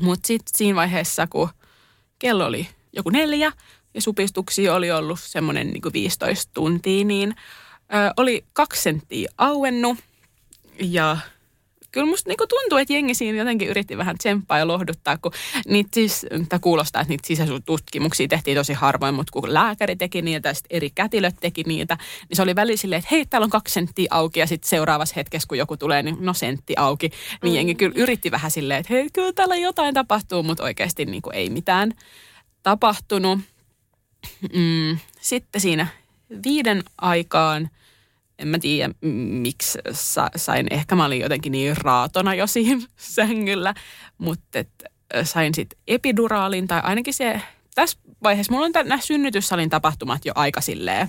[0.00, 1.48] Mutta sitten siinä vaiheessa, kun
[2.18, 3.52] kello oli joku neljä
[3.94, 7.34] ja supistuksia oli ollut semmoinen niin 15 tuntia, niin
[7.80, 9.98] ö, oli kaksi senttiä auennut
[10.80, 11.16] ja
[11.92, 15.32] kyllä musta niinku tuntuu, että jengi siinä jotenkin yritti vähän tsemppaa ja lohduttaa, kun
[15.66, 16.26] niitä siis,
[16.60, 21.36] kuulostaa, että niitä sisäisuustutkimuksia tehtiin tosi harvoin, mutta kun lääkäri teki niitä ja eri kätilöt
[21.40, 21.96] teki niitä,
[22.28, 25.14] niin se oli välillä silleen, että hei, täällä on kaksi senttiä auki ja sitten seuraavassa
[25.16, 27.08] hetkessä, kun joku tulee, niin no sentti auki.
[27.42, 27.56] Niin mm.
[27.56, 31.36] jengi kyllä yritti vähän silleen, että hei, kyllä täällä jotain tapahtuu, mutta oikeasti niin kuin
[31.36, 31.92] ei mitään
[32.62, 33.38] tapahtunut.
[34.54, 35.86] Mm, sitten siinä
[36.44, 37.68] viiden aikaan–
[38.42, 38.94] en mä tiedä
[39.40, 39.78] miksi
[40.36, 43.74] sain, ehkä mä olin jotenkin niin raatona jo siinä sängyllä,
[44.18, 44.58] mutta
[45.24, 47.40] sain sitten epiduraalin tai ainakin se,
[47.74, 51.08] tässä vaiheessa mulla on nämä synnytyssalin tapahtumat jo aika silleen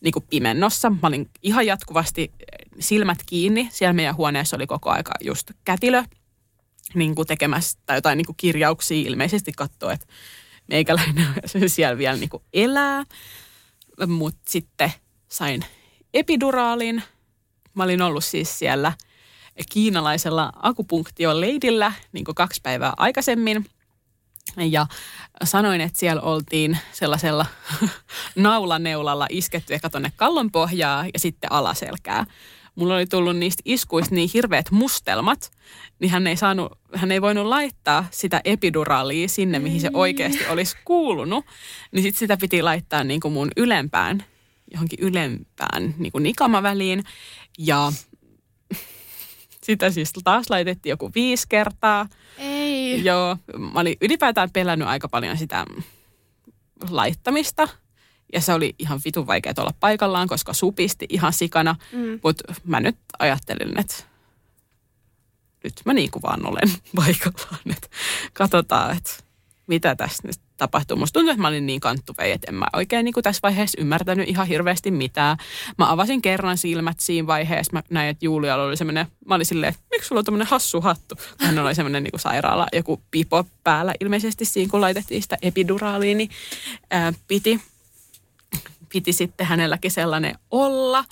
[0.00, 0.90] niin kuin pimennossa.
[0.90, 2.32] Mä olin ihan jatkuvasti
[2.78, 3.68] silmät kiinni.
[3.72, 6.04] Siellä meidän huoneessa oli koko aika just kätilö
[6.94, 9.08] niin kuin tekemässä tai jotain niin kuin kirjauksia.
[9.08, 10.06] Ilmeisesti katsoo, että
[10.66, 11.26] meikäläinen
[11.66, 13.04] siellä vielä niin kuin elää.
[14.06, 14.92] Mutta sitten
[15.28, 15.64] sain
[16.14, 17.02] epiduraalin.
[17.74, 18.92] Mä olin ollut siis siellä
[19.72, 23.66] kiinalaisella akupunktioleidillä niin kaksi päivää aikaisemmin.
[24.56, 24.86] Ja
[25.44, 27.46] sanoin, että siellä oltiin sellaisella
[28.36, 32.26] naulaneulalla isketty ehkä tuonne kallon pohjaa ja sitten alaselkää.
[32.74, 35.50] Mulla oli tullut niistä iskuista niin hirveät mustelmat,
[35.98, 40.76] niin hän ei, saanut, hän ei voinut laittaa sitä epiduraalia sinne, mihin se oikeasti olisi
[40.84, 41.44] kuulunut.
[41.92, 44.24] Niin sitten sitä piti laittaa niin kuin mun ylempään
[44.70, 47.04] johonkin ylempään niin kuin nikamaväliin.
[47.58, 47.92] Ja
[49.66, 52.08] sitä siis taas laitettiin joku viisi kertaa.
[52.38, 53.04] Ei.
[53.04, 55.66] Joo, mä olin ylipäätään pelännyt aika paljon sitä
[56.90, 57.68] laittamista.
[58.32, 61.76] Ja se oli ihan vitun vaikea olla paikallaan, koska supisti ihan sikana.
[61.92, 62.20] Mm.
[62.22, 63.94] Mutta mä nyt ajattelin, että
[65.64, 67.88] nyt mä niin kuin vaan olen paikallaan, että
[68.32, 69.10] katsotaan, että
[69.66, 70.96] mitä tässä nyt tapahtuu.
[70.96, 73.80] Musta tuntuu, että mä olin niin kanttuvei, että en mä oikein niin kuin tässä vaiheessa
[73.80, 75.36] ymmärtänyt ihan hirveästi mitään.
[75.78, 77.72] Mä avasin kerran silmät siinä vaiheessa.
[77.72, 80.80] Mä näin, että Julialla oli semmoinen, mä olin silleen, että miksi sulla on tämmöinen hassu
[80.80, 81.14] hattu?
[81.38, 86.18] Hän oli semmoinen niin kuin sairaala, joku pipo päällä ilmeisesti siinä, kun laitettiin sitä epiduraaliin,
[86.18, 86.30] niin
[86.90, 87.60] ää, piti,
[88.92, 91.04] piti sitten hänelläkin sellainen olla.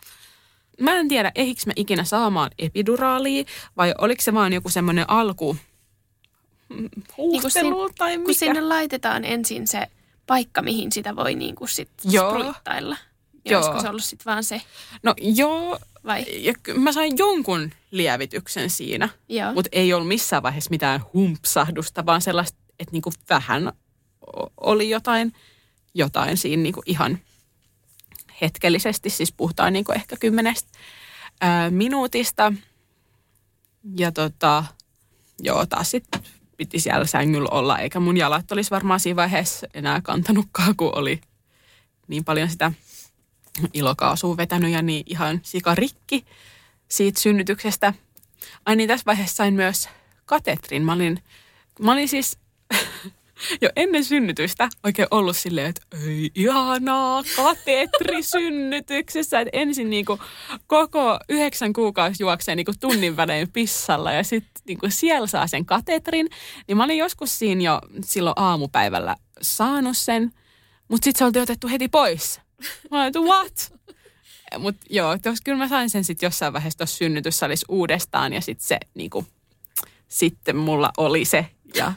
[0.80, 3.44] Mä en tiedä, eikö mä ikinä saamaan epiduraalia
[3.76, 5.56] vai oliko se vaan joku semmoinen alku,
[7.16, 8.24] huuhtelu niin tai mikä.
[8.26, 9.86] Kun sinne laitetaan ensin se
[10.26, 12.30] paikka, mihin sitä voi niin kuin sit Joo.
[12.30, 12.96] spruittailla.
[13.44, 13.60] Ja Joo.
[13.60, 14.62] olisiko se ollut sitten vaan se?
[15.02, 16.24] No joo, Vai?
[16.44, 19.08] ja mä sain jonkun lievityksen siinä,
[19.54, 23.72] mutta ei ollut missään vaiheessa mitään humpsahdusta, vaan sellaista, että niinku vähän
[24.56, 25.32] oli jotain,
[25.94, 27.18] jotain siinä niinku ihan
[28.40, 30.78] hetkellisesti, siis puhutaan niinku ehkä kymmenestä
[31.40, 32.52] ää, minuutista.
[33.98, 34.64] Ja tota,
[35.40, 36.22] joo, taas sitten
[36.58, 41.20] piti siellä sängyllä olla, eikä mun jalat olisi varmaan siinä vaiheessa enää kantanutkaan, kun oli
[42.08, 42.72] niin paljon sitä
[43.72, 46.24] ilokaasua vetänyt ja niin ihan sikarikki
[46.88, 47.94] siitä synnytyksestä.
[48.66, 49.88] Ai niin, tässä vaiheessa sain myös
[50.26, 50.84] katetrin.
[50.84, 51.22] Mä olin,
[51.80, 52.38] mä olin siis
[53.60, 59.40] jo ennen synnytystä oikein ollut silleen, että ei ihanaa, katetri synnytyksessä.
[59.40, 60.18] Että ensin niinku
[60.66, 66.28] koko yhdeksän kuukausi juoksee niinku tunnin välein pissalla ja sitten niinku siellä saa sen katetrin.
[66.68, 70.32] Niin mä olin joskus siinä jo silloin aamupäivällä saanut sen,
[70.88, 72.40] mutta sitten se oltiin otettu heti pois.
[72.90, 73.72] Mä olin, että what?
[74.58, 78.66] Mutta joo, tos, kyllä mä sain sen sitten jossain vaiheessa tuossa synnytyssalissa uudestaan ja sitten
[78.66, 79.26] se niinku,
[80.08, 81.92] sitten mulla oli se ja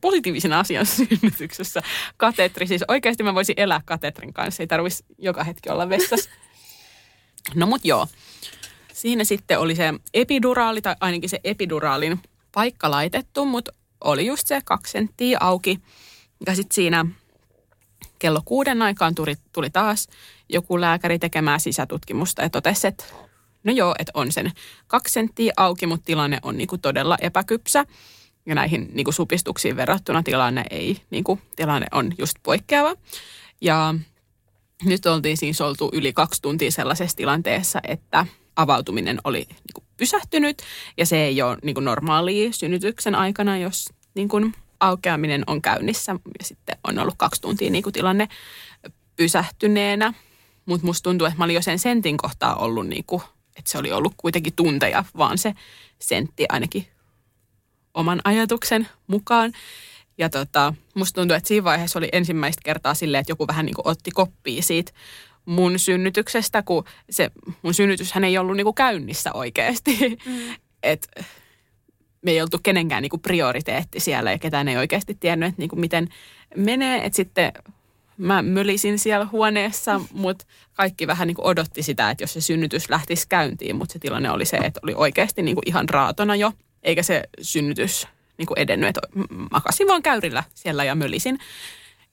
[0.00, 1.82] positiivisena asian synnytyksessä
[2.16, 2.66] katetri.
[2.66, 6.30] Siis oikeasti mä voisin elää katetrin kanssa, ei tarvitsisi joka hetki olla vessassa.
[7.54, 8.06] No mut joo,
[8.92, 12.20] siinä sitten oli se epiduraali, tai ainakin se epiduraalin
[12.52, 15.78] paikka laitettu, mutta oli just se kaksi senttiä auki.
[16.46, 17.06] Ja sitten siinä
[18.18, 20.08] kello kuuden aikaan tuli, tuli taas
[20.48, 23.04] joku lääkäri tekemään sisätutkimusta ja totesi, että
[23.64, 24.52] no joo, että on sen
[24.86, 27.84] kaksi senttiä auki, mutta tilanne on niinku todella epäkypsä.
[28.46, 32.96] Ja näihin niinku supistuksiin verrattuna tilanne ei, niinku, tilanne on just poikkeava.
[33.60, 33.94] Ja
[34.84, 38.26] nyt oltiin siis oltu yli kaksi tuntia sellaisessa tilanteessa, että
[38.56, 40.62] avautuminen oli niinku pysähtynyt
[40.96, 46.76] ja se ei ole niinku normaalia synnytyksen aikana, jos niinku aukeaminen on käynnissä ja sitten
[46.84, 48.28] on ollut kaksi tuntia niinku tilanne
[49.16, 50.14] pysähtyneenä.
[50.66, 53.22] Mutta musta tuntuu, että mä olin jo sen sentin kohtaa ollut, niinku,
[53.56, 55.54] että se oli ollut kuitenkin tunteja, vaan se
[55.98, 56.86] sentti ainakin
[57.94, 59.52] oman ajatuksen mukaan.
[60.18, 63.74] Ja tota, musta tuntuu, että siinä vaiheessa oli ensimmäistä kertaa silleen, että joku vähän niin
[63.74, 64.92] kuin otti koppia siitä
[65.44, 67.30] mun synnytyksestä, kun se
[67.62, 70.18] mun synnytyshän ei ollut niin kuin käynnissä oikeasti.
[70.26, 70.54] Mm.
[70.82, 71.08] Et
[72.22, 75.68] me ei oltu kenenkään niin kuin prioriteetti siellä ja ketään ei oikeasti tiennyt, että niin
[75.68, 76.08] kuin miten
[76.56, 77.04] menee.
[77.04, 77.52] Että sitten
[78.16, 82.90] mä mölisin siellä huoneessa, mutta kaikki vähän niin kuin odotti sitä, että jos se synnytys
[82.90, 86.52] lähtisi käyntiin, mutta se tilanne oli se, että oli oikeasti niin kuin ihan raatona jo,
[86.84, 88.06] eikä se synnytys
[88.38, 89.00] niin kuin edennyt, että
[89.50, 91.38] makasin vaan käyrillä siellä ja mölisin.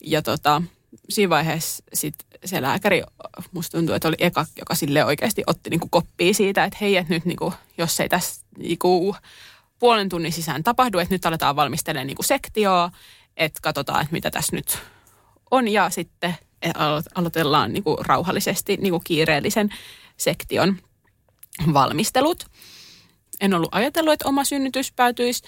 [0.02, 0.62] Ja tota,
[1.10, 2.16] siinä vaiheessa sit
[2.46, 3.04] se lääkäri,
[3.52, 6.98] musta tuntuu, että oli eka, joka sille oikeasti otti niin kuin koppia siitä, että hei,
[6.98, 9.16] että nyt niin kuin, jos ei tässä niin kuin
[9.80, 12.92] puolen tunnin sisään tapahdu, että nyt aletaan valmistelemaan niin kuin sektioa,
[13.38, 14.78] että katsotaan, että mitä tässä nyt
[15.52, 16.36] on ja sitten
[16.68, 19.70] alo- aloitellaan niin kuin rauhallisesti niin kuin kiireellisen
[20.18, 20.78] sektion
[21.74, 22.46] valmistelut.
[23.42, 25.44] En ollut ajatellut, että oma synnytys päätyisi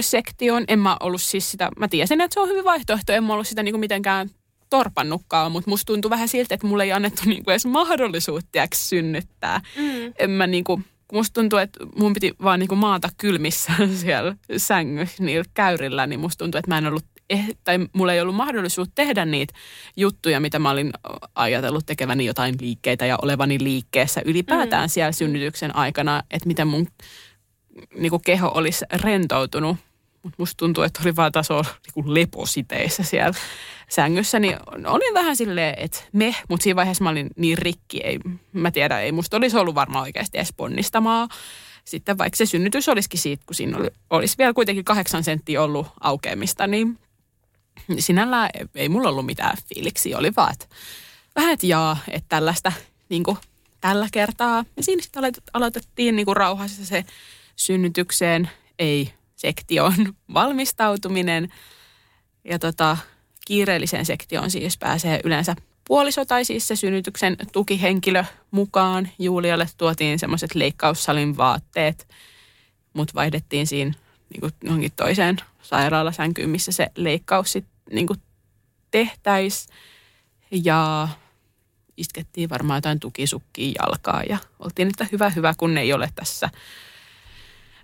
[0.00, 0.64] sektioon.
[0.68, 3.12] En mä ollut siis sitä, mä tiesin, että se on hyvin vaihtoehto.
[3.12, 4.30] En mä ollut sitä niin kuin mitenkään
[4.70, 9.60] torpannutkaan, mutta musta tuntui vähän siltä, että mulle ei annettu niin kuin edes mahdollisuutta synnyttää.
[9.76, 10.12] Mm.
[10.18, 13.72] En mä niin kuin, musta tuntuu, että mun piti vaan niin kuin maata kylmissä
[14.02, 18.20] siellä sängyssä niillä käyrillä, niin musta tuntuu, että mä en ollut eh, tai mulla ei
[18.20, 19.54] ollut mahdollisuutta tehdä niitä
[19.96, 20.92] juttuja, mitä mä olin
[21.34, 24.90] ajatellut tekeväni jotain liikkeitä ja olevani liikkeessä ylipäätään mm.
[24.90, 26.86] siellä synnytyksen aikana, että miten mun
[27.94, 29.76] niin kuin keho olisi rentoutunut.
[30.22, 31.62] Mutta musta tuntuu, että oli vaan taso
[31.96, 33.38] niin lepositeissä siellä
[33.88, 34.56] sängyssä, niin
[34.86, 38.18] olin vähän silleen, että me, mutta siinä vaiheessa mä olin niin rikki, ei,
[38.52, 41.28] mä tiedän, ei musta olisi ollut varmaan oikeasti edes ponnistamaa.
[41.84, 45.86] Sitten vaikka se synnytys olisikin siitä, kun siinä oli, olisi vielä kuitenkin kahdeksan senttiä ollut
[46.00, 46.98] aukeamista, niin
[47.98, 50.66] sinällään ei mulla ollut mitään fiiliksi, oli vaan, että
[51.36, 52.72] vähän, että jaa, että tällaista
[53.08, 53.36] niin kuin,
[53.80, 54.64] tällä kertaa.
[54.76, 57.04] Ja siinä sitten aloitettiin niin kuin rauhassa se
[57.58, 59.94] synnytykseen, ei sektioon
[60.34, 61.48] valmistautuminen.
[62.44, 62.96] Ja tota,
[63.46, 65.56] kiireelliseen sektioon siis pääsee yleensä
[65.88, 69.08] puoliso tai siis se synnytyksen tukihenkilö mukaan.
[69.18, 72.08] Julialle tuotiin semmoiset leikkaussalin vaatteet
[72.92, 73.94] mut vaihdettiin siinä
[74.30, 78.06] niin kuin johonkin toiseen sairaalasänkyyn, missä se leikkaus sitten niin
[78.90, 79.74] tehtäisiin.
[80.50, 81.08] Ja
[81.96, 86.50] iskettiin varmaan jotain tukisukkiin jalkaa ja oltiin, että hyvä, hyvä, kun ei ole tässä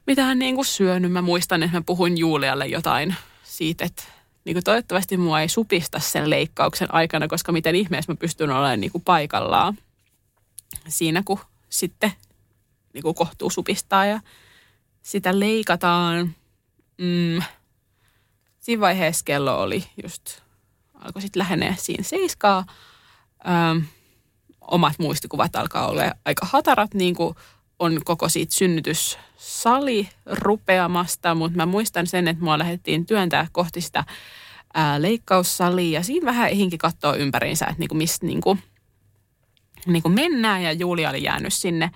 [0.06, 1.12] mitään niin kuin syönyt.
[1.12, 4.02] Mä muistan, että mä puhuin Julialle jotain siitä, että
[4.44, 8.80] niin kuin toivottavasti mua ei supista sen leikkauksen aikana, koska miten ihmeessä mä pystyn olemaan
[8.80, 9.78] niin kuin paikallaan
[10.88, 12.12] siinä, kun sitten
[12.92, 14.20] niin kuin kohtuu supistaa ja
[15.02, 16.34] sitä leikataan.
[16.98, 17.42] Mm,
[18.60, 20.40] siinä vaiheessa kello oli just,
[20.94, 22.66] alkoi sitten lähenee siinä seiskaa.
[23.48, 23.84] Öm,
[24.60, 27.34] omat muistikuvat alkaa olla aika hatarat, niin kuin
[27.78, 34.04] on koko siitä synnytyssali rupeamasta, mutta mä muistan sen, että mua lähdettiin työntää kohti sitä
[34.74, 35.98] ää, leikkaussalia.
[35.98, 38.58] Ja siinä vähän ehinkin katsoa ympäriinsä, että niinku mistä niinku,
[39.86, 40.62] niinku mennään.
[40.62, 41.90] Ja Julia oli jäänyt sinne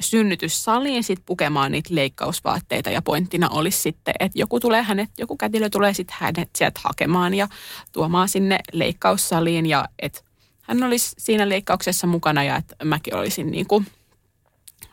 [0.00, 2.90] synnytyssaliin sit pukemaan niitä leikkausvaatteita.
[2.90, 7.34] Ja pointtina olisi sitten, että joku tulee hänet, joku kätilö tulee sitten hänet sieltä hakemaan
[7.34, 7.48] ja
[7.92, 10.20] tuomaan sinne leikkaussaliin ja että
[10.62, 13.86] hän olisi siinä leikkauksessa mukana ja että mäkin olisin niin kuin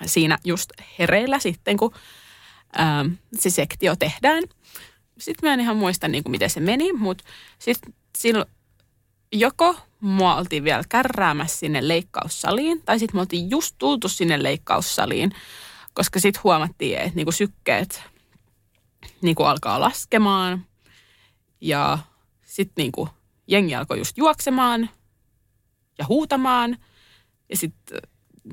[0.06, 0.70] siinä just
[1.00, 1.94] hereillä sitten, kun
[2.74, 3.06] ää,
[3.40, 4.44] se sektio tehdään.
[5.18, 7.24] Sitten mä en ihan muista, niin kuin miten se meni, mutta
[7.60, 8.50] sitten silloin
[9.32, 15.32] joko mua oltiin vielä kärräämässä sinne leikkaussaliin, tai sitten me oltiin just tultu sinne leikkaussaliin,
[15.94, 18.02] koska sitten huomattiin, että niinku sykkeet
[19.22, 20.66] niinku alkaa laskemaan,
[21.62, 22.00] ja
[22.42, 23.10] sitten niinku
[23.48, 24.90] jengi alkoi just juoksemaan
[25.98, 26.78] ja huutamaan,
[27.50, 28.00] ja sitten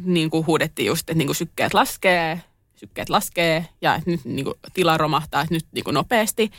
[0.00, 2.42] niinku huudettiin just, että niinku sykkeet laskee,
[2.74, 6.50] sykkeet laskee, ja että nyt niinku tila romahtaa, että nyt niinku nopeasti,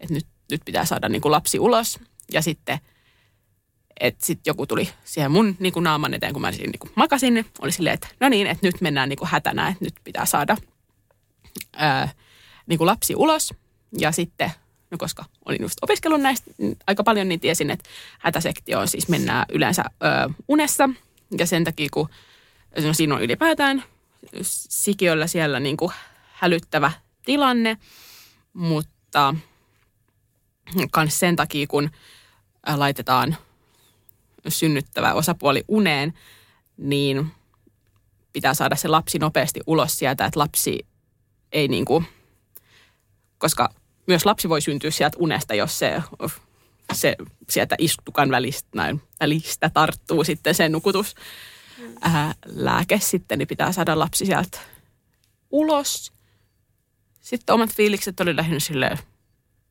[0.00, 1.98] että nyt, nyt pitää saada niinku lapsi ulos,
[2.32, 2.78] ja sitten–
[4.00, 6.92] että sitten joku tuli siihen mun niin kuin naaman eteen, kun mä siinä niin kuin
[6.94, 7.46] makasin.
[7.60, 10.56] Oli silleen, että no niin, että nyt mennään niin kuin hätänä, että nyt pitää saada
[11.76, 12.08] ää,
[12.66, 13.54] niin kuin lapsi ulos.
[13.98, 14.52] Ja sitten,
[14.90, 16.50] no koska olin just opiskellut näistä
[16.86, 20.90] aika paljon, niin tiesin, että hätäsektioon siis mennään yleensä ää, unessa.
[21.38, 22.08] Ja sen takia, kun
[22.84, 23.84] no siinä on ylipäätään
[24.42, 25.92] sikiöllä siellä niin kuin
[26.32, 26.92] hälyttävä
[27.24, 27.76] tilanne,
[28.52, 29.34] mutta
[30.74, 31.90] myös sen takia, kun
[32.76, 33.36] laitetaan
[34.48, 36.14] synnyttävä osapuoli uneen,
[36.76, 37.26] niin
[38.32, 40.86] pitää saada se lapsi nopeasti ulos sieltä, että lapsi
[41.52, 42.06] ei niin kuin,
[43.38, 43.68] koska
[44.06, 46.02] myös lapsi voi syntyä sieltä unesta, jos se,
[46.92, 47.16] se
[47.50, 51.14] sieltä istukan välistä, näin, välistä tarttuu sitten se nukutus
[52.00, 54.58] ää, lääke sitten, niin pitää saada lapsi sieltä
[55.50, 56.12] ulos.
[57.20, 58.98] Sitten omat fiilikset oli lähinnä silleen,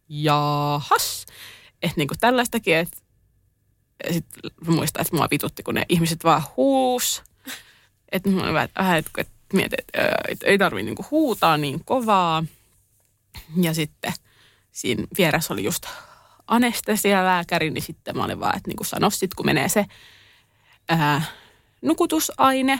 [0.09, 1.25] jahas,
[1.81, 2.97] että niin kuin tällaistakin, että
[4.11, 7.23] sitten muistan, että mua vitutti, kun ne ihmiset vaan huus.
[8.11, 12.43] Että mä olin että, että mietin, että, että ei tarvitse niinku huutaa niin kovaa.
[13.61, 14.13] Ja sitten
[14.71, 15.85] siinä vieressä oli just
[16.47, 19.85] anestesialääkäri, niin sitten mä olin vaan, että niin kuin sano sit, kun menee se
[20.89, 21.21] ää,
[21.81, 22.79] nukutusaine.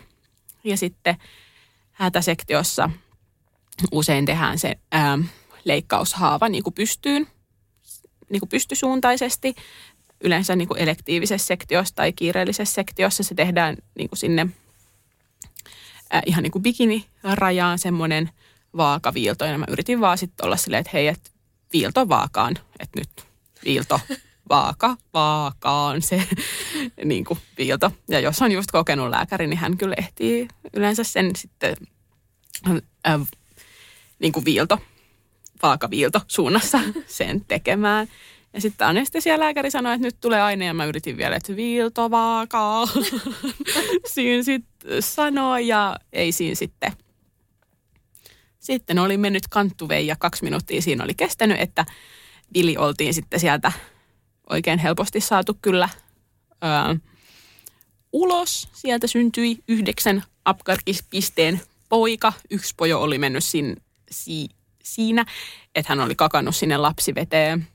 [0.63, 1.15] Ja sitten
[1.91, 2.89] hätäsektiossa
[3.91, 5.17] usein tehdään se ää,
[5.63, 7.27] leikkaushaava niin kuin pystyyn,
[8.29, 9.55] niin kuin pystysuuntaisesti
[10.21, 14.47] yleensä niin kuin elektiivisessä sektiossa tai kiireellisessä sektiossa se tehdään niin kuin sinne
[16.15, 18.29] äh, ihan niin kuin bikinirajaan semmoinen
[18.77, 19.45] vaakaviilto.
[19.45, 21.29] Ja mä yritin vaan sitten olla silleen, että hei, että
[21.73, 23.09] viilto vaakaan, että nyt
[23.65, 23.99] viilto
[24.49, 26.23] vaaka, vaakaan se
[27.03, 27.91] niin kuin viilto.
[28.09, 31.75] Ja jos on just kokenut lääkäri, niin hän kyllä ehtii yleensä sen sitten
[33.07, 33.19] äh,
[34.19, 34.79] niin kuin viilto,
[35.63, 38.07] vaakaviilto suunnassa sen tekemään.
[38.53, 42.87] Ja sitten anestesialääkäri sanoi, että nyt tulee aine ja mä yritin vielä, että viiltovaakaa.
[44.13, 46.91] siinä sitten sanoi ja ei siinä sitten.
[48.59, 51.85] Sitten oli mennyt kanttuvei ja kaksi minuuttia siinä oli kestänyt, että
[52.53, 53.71] Vili oltiin sitten sieltä
[54.49, 55.89] oikein helposti saatu kyllä
[56.63, 56.95] öö,
[58.13, 58.69] ulos.
[58.73, 62.33] Sieltä syntyi yhdeksän apkarkispisteen poika.
[62.51, 63.77] Yksi pojo oli mennyt sin,
[64.11, 64.47] si,
[64.83, 65.25] siinä,
[65.75, 67.67] että hän oli kakannut sinne lapsiveteen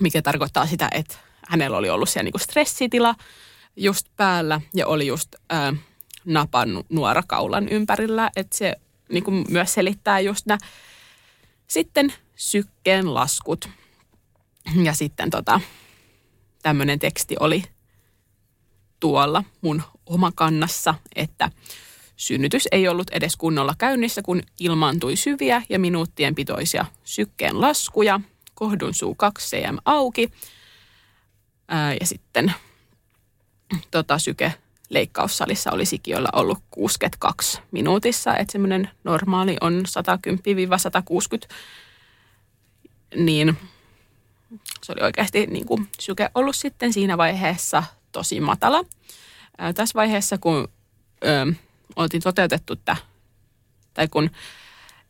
[0.00, 1.16] mikä tarkoittaa sitä, että
[1.48, 3.14] hänellä oli ollut siellä niinku stressitila
[3.76, 5.74] just päällä ja oli just ää,
[6.24, 8.76] napannut nuorakaulan ympärillä, että se
[9.08, 10.58] niinku myös selittää just nämä
[11.66, 13.68] sitten sykkeen laskut.
[14.82, 15.60] Ja sitten tota,
[16.62, 17.64] tämmöinen teksti oli
[19.00, 21.50] tuolla mun omakannassa, että
[22.16, 28.20] synnytys ei ollut edes kunnolla käynnissä, kun ilmaantui syviä ja minuuttien pitoisia sykkeen laskuja–
[28.60, 30.30] kohdun suu 2 cm auki.
[31.68, 32.54] Ää, ja sitten
[33.90, 34.54] tota, syke
[34.88, 39.84] leikkaussalissa oli sikiöllä ollut 62 minuutissa, että semmoinen normaali on
[41.46, 41.54] 110-160,
[43.16, 43.56] niin
[44.82, 47.82] se oli oikeasti niin kuin syke ollut sitten siinä vaiheessa
[48.12, 48.84] tosi matala.
[49.58, 50.68] Ää, tässä vaiheessa, kun
[51.24, 51.52] ö,
[51.96, 52.96] oltiin toteutettu tämä,
[53.94, 54.30] tai kun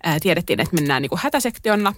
[0.03, 1.95] ää, tiedettiin, että mennään niin kuin hätäsektionna,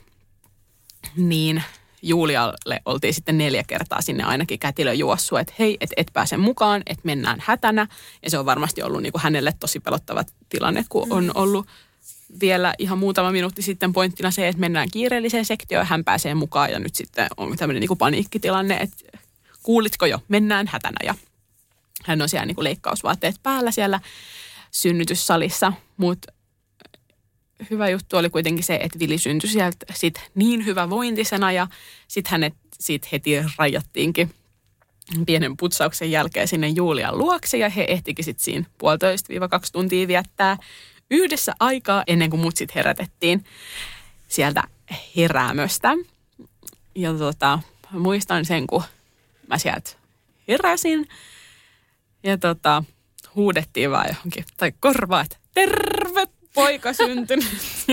[1.17, 1.63] niin
[2.03, 6.83] Julialle oltiin sitten neljä kertaa sinne ainakin kätilö juossut, että hei, et, et pääse mukaan,
[6.87, 7.87] että mennään hätänä.
[8.23, 11.67] Ja se on varmasti ollut niin kuin hänelle tosi pelottava tilanne, kun on ollut
[12.41, 16.79] vielä ihan muutama minuutti sitten pointtina se, että mennään kiireelliseen sektioon, hän pääsee mukaan ja
[16.79, 19.19] nyt sitten on tämmöinen niin kuin paniikkitilanne, että
[19.63, 20.97] kuulitko jo, mennään hätänä.
[21.05, 21.15] Ja
[22.05, 24.01] hän on siellä niin kuin leikkausvaatteet päällä siellä
[24.71, 26.33] synnytyssalissa, mutta
[27.71, 31.67] hyvä juttu oli kuitenkin se, että Vili syntyi sieltä sit niin hyvä vointisena ja
[32.09, 34.35] sitten hänet siitä heti rajattiinkin
[35.27, 40.57] pienen putsauksen jälkeen sinne Julian luokse ja he ehtikin sitten siinä puolitoista-kaksi tuntia viettää
[41.13, 43.45] yhdessä aikaa ennen kuin mut sitten herätettiin
[44.29, 44.63] sieltä
[45.17, 45.89] heräämöstä.
[46.95, 47.59] Ja tota,
[47.91, 48.83] muistan sen, kun
[49.49, 49.91] mä sieltä
[50.49, 51.09] heräsin
[52.23, 52.85] ja tota,
[53.35, 57.47] huudettiin vaan johonkin, tai korvaa, että terve poika syntynyt.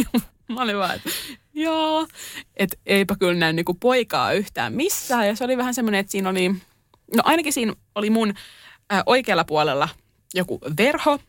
[0.48, 1.10] mä olin vaan, että
[1.54, 2.08] joo,
[2.56, 5.28] että eipä kyllä näy niinku poikaa yhtään missään.
[5.28, 6.50] Ja se oli vähän semmoinen, että siinä oli,
[7.16, 8.34] no ainakin siinä oli mun
[8.94, 9.90] ä, oikealla puolella
[10.34, 11.20] joku verho,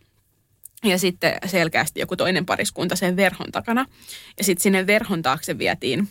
[0.85, 3.87] ja sitten selkeästi joku toinen pariskunta sen verhon takana.
[4.39, 6.09] Ja sitten sinne verhon taakse vietiin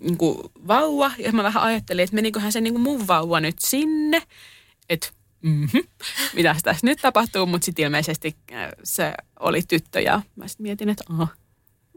[0.00, 0.38] niin kuin
[0.68, 1.12] vauva.
[1.18, 4.22] Ja mä vähän ajattelin, että meniköhän se niin kuin mun vauva nyt sinne.
[4.88, 5.08] Että
[5.42, 5.82] mm-hmm,
[6.34, 7.46] mitä tässä nyt tapahtuu.
[7.46, 11.28] Mutta sitten ilmeisesti äh, se oli tyttö ja mä sitten mietin, että aha,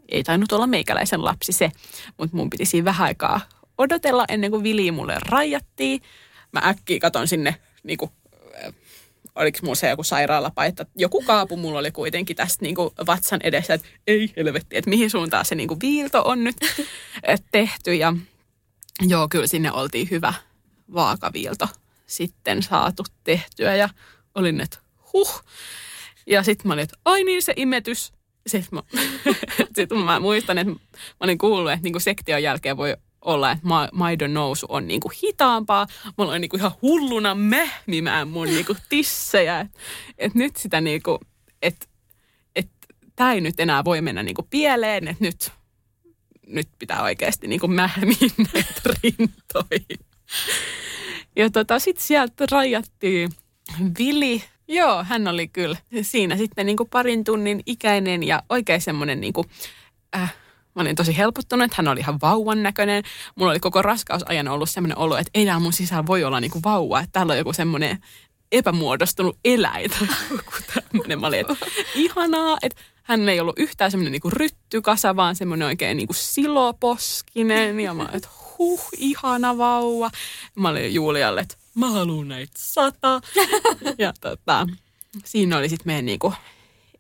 [0.09, 1.72] ei tainnut olla meikäläisen lapsi se.
[2.18, 3.41] Mutta mun piti siinä vähän aikaa
[3.78, 6.01] odotella ennen kuin Vili mulle rajattiin.
[6.51, 8.11] Mä äkkiä katon sinne niin kuin
[9.36, 10.86] oliko mulla se joku sairaalapaita.
[10.96, 15.10] Joku kaapu mulla oli kuitenkin tästä niin kuin vatsan edessä, että ei helvetti, että mihin
[15.10, 16.56] suuntaan se niin kuin viilto on nyt
[17.52, 17.96] tehty.
[17.96, 18.14] Ja
[19.08, 20.34] joo, kyllä sinne oltiin hyvä
[20.94, 21.68] vaakaviilto
[22.08, 23.90] sitten saatu tehtyä ja
[24.36, 24.78] olin, että
[25.14, 25.44] huh.
[26.28, 28.14] Ja sitten mä olin, että ai niin se imetys.
[28.48, 29.02] Sitten mä,
[29.76, 30.80] sit mä muistan, että mä
[31.20, 35.88] olin kuullut, että niin sektion jälkeen voi olla, että ma- maidon nousu on niinku hitaampaa.
[36.06, 39.60] Mä olen niinku ihan hulluna mähmimään mun niinku tissejä.
[39.60, 39.80] Että
[40.18, 41.20] et nyt sitä niinku,
[41.62, 41.86] että
[42.56, 42.68] et,
[43.16, 45.52] tämä ei nyt enää voi mennä niinku pieleen, että nyt,
[46.48, 50.00] nyt pitää oikeasti niinku mähmiä näitä rintoihin.
[51.36, 53.30] Ja tota, sitten sieltä rajattiin
[54.00, 54.44] Vili.
[54.68, 59.46] Joo, hän oli kyllä siinä sitten niinku parin tunnin ikäinen ja oikein semmoinen niinku,
[60.16, 60.36] äh,
[60.76, 63.04] Mä olin tosi helpottunut, hän oli ihan vauvan näköinen.
[63.36, 67.00] Mulla oli koko raskausajan ollut sellainen olo, että ei mun sisällä voi olla niinku vauva.
[67.00, 67.98] Että täällä on joku semmoinen
[68.52, 70.08] epämuodostunut eläin tai
[70.74, 71.20] tämmöinen.
[71.20, 71.56] Mä olin, että
[71.96, 77.80] ihanaa, että hän ei ollut yhtään semmoinen niinku ryttykasa, vaan semmoinen oikein niinku siloposkinen.
[77.80, 80.12] Ja mä olin, että huh, ihana vauva.
[80.56, 83.22] Mä olin Julialle, että mä haluan näitä sata.
[83.98, 84.68] Ja tota,
[85.26, 86.34] siinä oli sitten meidän niinku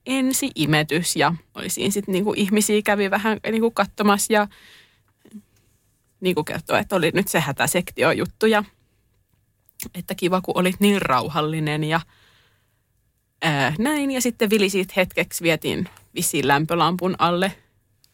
[0.05, 4.47] ensi-imetys ja oli sitten niinku ihmisiä kävi vähän niinku katsomassa ja
[6.19, 8.63] niinku kertoi, että oli nyt se hätäsektio juttu ja
[9.95, 12.01] että kiva kun olit niin rauhallinen ja
[13.41, 14.11] ää, näin.
[14.11, 17.51] Ja sitten Vili siitä hetkeksi vietiin vissiin lämpölampun alle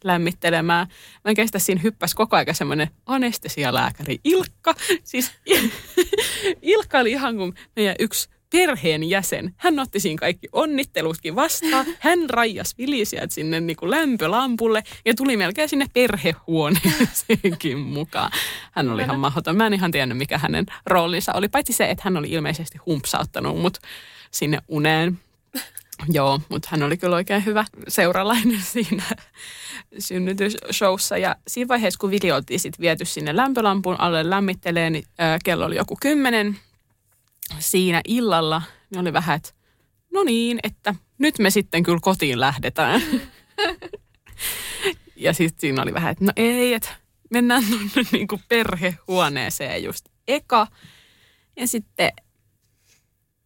[0.04, 0.86] lämmittelemään.
[1.24, 4.74] Mä en kestä siinä hyppäsi koko ajan semmoinen anestesialääkäri Ilkka.
[5.04, 5.32] Siis
[6.62, 9.54] Ilkka oli ihan kuin meidän yksi perheenjäsen.
[9.56, 11.86] Hän otti siinä kaikki onnittelutkin vastaan.
[11.98, 18.30] Hän raijas vilisiä sinne niin kuin lämpölampulle ja tuli melkein sinne perhehuoneeseenkin mukaan.
[18.72, 19.56] Hän oli ihan mahdoton.
[19.56, 21.48] Mä en ihan tiennyt, mikä hänen roolinsa oli.
[21.48, 23.78] Paitsi se, että hän oli ilmeisesti humpsauttanut mut
[24.30, 25.18] sinne uneen.
[26.08, 29.04] Joo, mutta hän oli kyllä oikein hyvä seuralainen siinä
[29.98, 31.18] synnytysshowssa.
[31.18, 35.04] Ja siinä vaiheessa, kun Vili oltiin sitten viety sinne lämpölampun alle lämmitteleen, niin
[35.44, 36.58] kello oli joku kymmenen
[37.58, 39.50] siinä illalla niin oli vähän, että
[40.12, 43.02] no niin, että nyt me sitten kyllä kotiin lähdetään.
[45.16, 46.88] ja sitten siinä oli vähän, että no ei, että
[47.30, 50.66] mennään tuonne niin kuin perhehuoneeseen just eka.
[51.56, 52.12] Ja sitten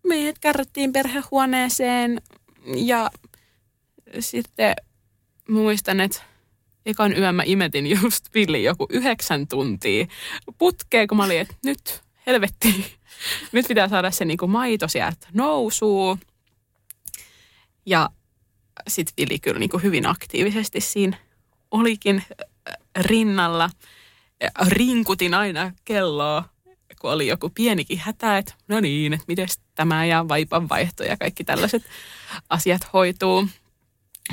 [0.07, 2.21] meidät kärrättiin perhehuoneeseen
[2.77, 3.11] ja
[4.21, 4.77] sitten
[5.49, 6.23] muistan, että
[6.87, 10.07] ekan yön mä imetin just Villi joku yhdeksän tuntia
[10.59, 12.96] putkeen, kun mä olin, että nyt helvetti,
[13.53, 16.19] nyt pitää saada se niin kuin maito sieltä nousuu.
[17.87, 18.11] Ja
[18.89, 21.17] sitten Vili kyllä niin kuin hyvin aktiivisesti siinä
[21.71, 23.71] olikin äh, rinnalla.
[24.67, 26.45] Rinkutin aina kelloa,
[27.01, 31.45] kun oli joku pienikin hätä, että no niin, että miten hengittämään ja vaipanvaihto ja kaikki
[31.45, 31.83] tällaiset
[32.49, 33.49] asiat hoituu.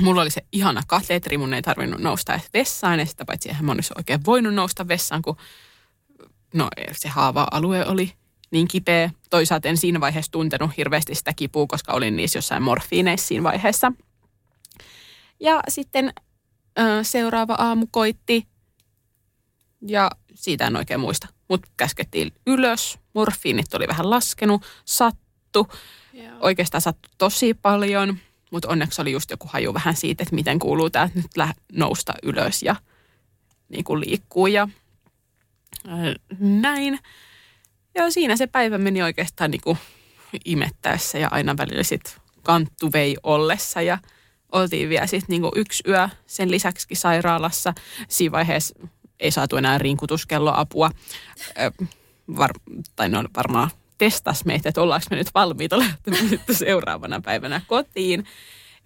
[0.00, 3.64] Mulla oli se ihana katetri, mun ei tarvinnut nousta edes vessaan ja sitä paitsi eihän
[3.64, 5.36] mä olisi oikein voinut nousta vessaan, kun
[6.54, 8.12] no, se haava-alue oli
[8.54, 9.10] niin kipeä.
[9.30, 13.92] Toisaalta en siinä vaiheessa tuntenut hirveästi sitä kipua, koska olin niissä jossain morfiineissa siinä vaiheessa.
[15.40, 16.12] Ja sitten
[16.78, 18.46] ö, seuraava aamu koitti
[19.86, 21.28] ja siitä en oikein muista.
[21.48, 25.68] Mutta käskettiin ylös, morfiinit oli vähän laskenut, sattu.
[26.12, 26.32] Joo.
[26.40, 28.18] Oikeastaan sattu tosi paljon,
[28.50, 31.30] mutta onneksi oli just joku haju vähän siitä, että miten kuuluu tämä nyt
[31.72, 32.76] nousta ylös ja
[33.68, 34.68] niin kuin liikkuu ja
[36.38, 36.98] näin.
[37.94, 39.78] Ja siinä se päivä meni oikeastaan niin kuin
[40.44, 43.98] imettäessä ja aina välillä sitten kanttu vei ollessa ja
[44.52, 47.74] oltiin vielä sitten niin yksi yö sen lisäksi sairaalassa.
[48.08, 48.74] Siinä vaiheessa
[49.20, 50.90] ei saatu enää rinkutuskelloapua.
[52.36, 52.50] Var,
[52.96, 58.24] tai ne varmaan testas meitä, että ollaanko me nyt valmiita lähtemään seuraavana päivänä kotiin.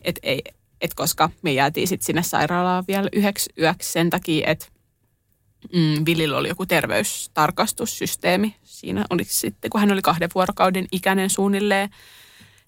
[0.02, 0.42] Et ei,
[0.80, 4.66] et koska me jäätiin sitten sinne sairaalaan vielä yhdeksi yöksi sen takia, että
[5.72, 8.56] mm, Villillä oli joku terveystarkastussysteemi.
[8.62, 11.90] Siinä oli sitten, kun hän oli kahden vuorokauden ikäinen suunnilleen,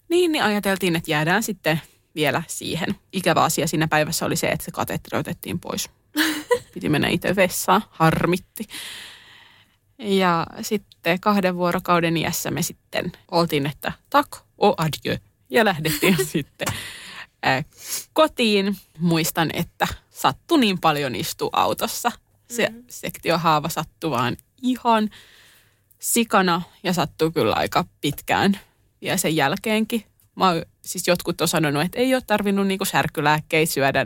[0.09, 1.81] niin, niin ajateltiin, että jäädään sitten
[2.15, 2.95] vielä siihen.
[3.13, 5.89] Ikävä asia siinä päivässä oli se, että se katetri otettiin pois.
[6.73, 8.67] Piti mennä itse vessaan, harmitti.
[9.99, 14.27] Ja sitten kahden vuorokauden iässä me sitten oltiin, että tak,
[14.57, 15.17] o adieu.
[15.49, 16.67] Ja lähdettiin sitten
[17.47, 17.65] äh,
[18.13, 18.77] kotiin.
[18.99, 22.11] Muistan, että sattui niin paljon istua autossa,
[22.51, 22.83] se mm.
[22.89, 25.09] sektiohaava sattui vaan ihan
[25.99, 28.59] sikana ja sattui kyllä aika pitkään
[29.01, 30.03] ja sen jälkeenkin.
[30.35, 34.05] Mä, siis jotkut on sanonut, että ei ole tarvinnut niinku särkylääkkeitä syödä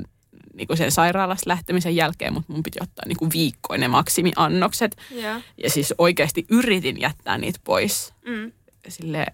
[0.53, 4.97] niinku sen sairaalasta lähtemisen jälkeen, mutta mun piti ottaa niinku viikkoin ne maksimiannokset.
[5.11, 5.43] Yeah.
[5.63, 8.13] Ja siis oikeasti yritin jättää niitä pois.
[8.25, 8.51] Mm.
[8.87, 9.25] Sille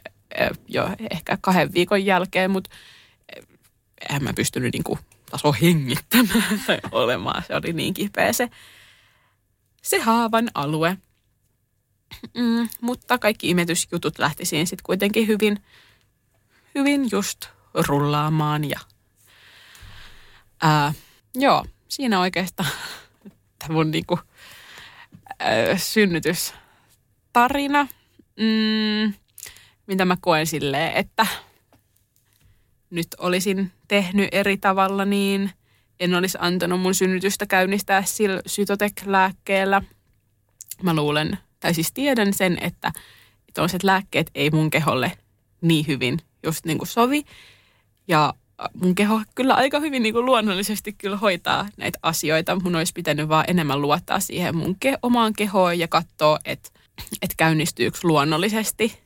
[0.68, 2.70] jo ehkä kahden viikon jälkeen, mutta
[4.10, 5.00] eihän mä pystynyt niinku
[5.32, 7.44] taso hengittämään tai olemaan.
[7.48, 8.50] Se oli niin kipeä se
[9.82, 10.98] se haavan alue.
[12.38, 15.64] Mm, mutta kaikki imetysjutut lähti siinä sitten kuitenkin hyvin,
[16.76, 18.70] hyvin just rullaamaan.
[18.70, 18.80] Ja,
[20.62, 20.94] ää,
[21.36, 22.70] joo, siinä oikeastaan
[23.60, 24.20] tämä mun niinku,
[25.40, 27.88] ää, synnytystarina.
[28.38, 29.14] Mm,
[29.88, 31.28] mitä mä koen silleen, että
[32.90, 35.52] nyt olisin tehnyt eri tavalla, niin–
[36.02, 39.82] en olisi antanut mun synnytystä käynnistää sillä sytotek-lääkkeellä.
[40.84, 42.92] Mä luulen, tai siis tiedän sen, että
[43.54, 45.12] toiset lääkkeet ei mun keholle
[45.62, 47.24] niin hyvin just niin kuin sovi.
[48.08, 48.34] Ja
[48.74, 52.60] mun keho kyllä aika hyvin niin kuin luonnollisesti kyllä hoitaa näitä asioita.
[52.64, 56.70] Mun olisi pitänyt vaan enemmän luottaa siihen mun ke- omaan kehoon ja katsoa, että,
[57.22, 58.98] että käynnistyykö luonnollisesti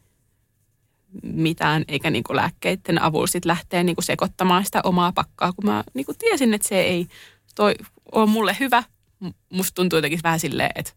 [1.23, 5.65] mitään, eikä niin kuin lääkkeiden avulla sitten lähteä niin kuin sekoittamaan sitä omaa pakkaa, kun
[5.65, 7.07] mä niin kuin tiesin, että se ei
[7.55, 7.75] toi
[8.11, 8.83] ole mulle hyvä.
[9.49, 10.91] Musta tuntuu jotenkin vähän silleen, että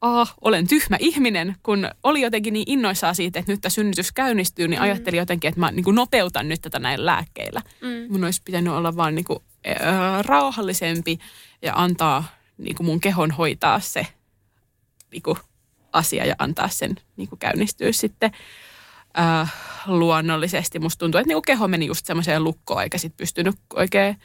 [0.00, 4.68] ah, olen tyhmä ihminen, kun oli jotenkin niin innoissaan siitä, että nyt tämä synnytys käynnistyy,
[4.68, 4.84] niin mm.
[4.84, 7.62] ajattelin jotenkin, että mä niin kuin nopeutan nyt tätä näillä lääkkeillä.
[7.80, 8.12] Mm.
[8.12, 9.38] Mun olisi pitänyt olla vaan niin kuin,
[9.68, 11.18] äh, rauhallisempi
[11.62, 12.24] ja antaa
[12.58, 14.06] niin kuin mun kehon hoitaa se
[15.10, 15.38] niin kuin,
[15.92, 18.30] asia ja antaa sen niin kuin käynnistyä sitten
[19.18, 19.54] äh,
[19.86, 20.78] luonnollisesti.
[20.78, 24.16] Musta tuntuu, että niinku keho meni just semmoiseen lukkoon eikä sit pystynyt oikein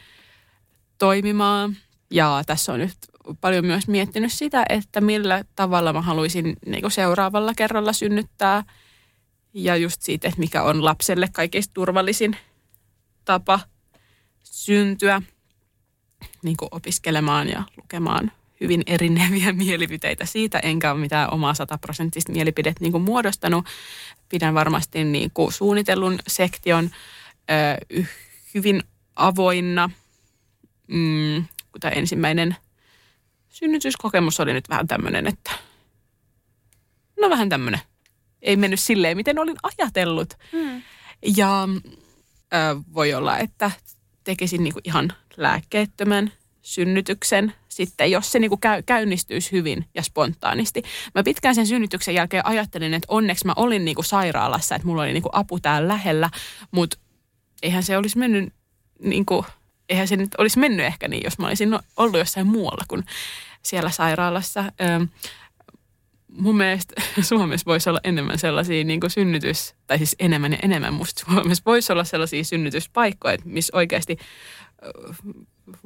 [0.98, 1.78] toimimaan.
[2.12, 2.98] Ja tässä on nyt
[3.42, 8.64] paljon myös miettinyt sitä, että millä tavalla mä haluaisin niinku seuraavalla kerralla synnyttää.
[9.54, 12.38] Ja just siitä, että mikä on lapselle kaikista turvallisin
[13.26, 13.60] tapa
[14.44, 15.22] syntyä
[16.44, 18.32] niin opiskelemaan ja lukemaan
[18.62, 23.66] hyvin erineviä mielipiteitä siitä, enkä ole mitään omaa sataprosenttista mielipidettä niin muodostanut.
[24.30, 26.90] Pidän varmasti niin kuin suunnitellun sektion
[27.52, 28.06] ö,
[28.54, 28.84] hyvin
[29.16, 29.90] avoinna.
[30.88, 31.46] Mm,
[31.80, 32.56] tämä ensimmäinen
[33.50, 35.52] synnytyskokemus oli nyt vähän tämmöinen, että
[37.22, 37.80] no vähän tämmöinen.
[38.42, 40.34] Ei mennyt silleen, miten olin ajatellut.
[40.52, 40.82] Mm.
[41.36, 41.68] Ja
[42.54, 43.72] ö, voi olla, että
[44.24, 46.32] tekisin niinku ihan lääkkeettömän
[46.66, 50.84] synnytyksen sitten, jos se niinku käy, käynnistyisi hyvin ja spontaanisti.
[51.16, 55.14] Mä pitkään sen synnytyksen jälkeen ajattelin, että onneksi mä olin niinku sairaalassa, että mulla oli
[55.14, 56.30] niinku apu täällä lähellä,
[56.72, 56.98] mutta
[57.64, 58.54] eihän se olisi mennyt
[59.00, 59.46] niinku,
[59.90, 63.04] eihän se nyt olisi mennyt ehkä niin, jos mä olisin no, ollut jossain muualla kuin
[63.62, 64.64] siellä sairaalassa.
[64.82, 65.00] Öö,
[66.28, 70.94] mun mielestä Suomessa voisi olla enemmän sellaisia niin kuin synnytys, tai siis enemmän ja enemmän
[70.94, 74.18] musta Suomessa voisi olla sellaisia synnytyspaikkoja, missä oikeasti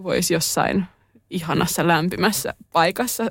[0.03, 0.85] voisi jossain
[1.29, 3.23] ihanassa lämpimässä paikassa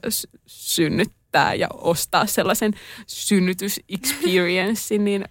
[0.46, 2.74] synnyttää ja ostaa sellaisen
[3.06, 5.24] synnytysexperiencen, niin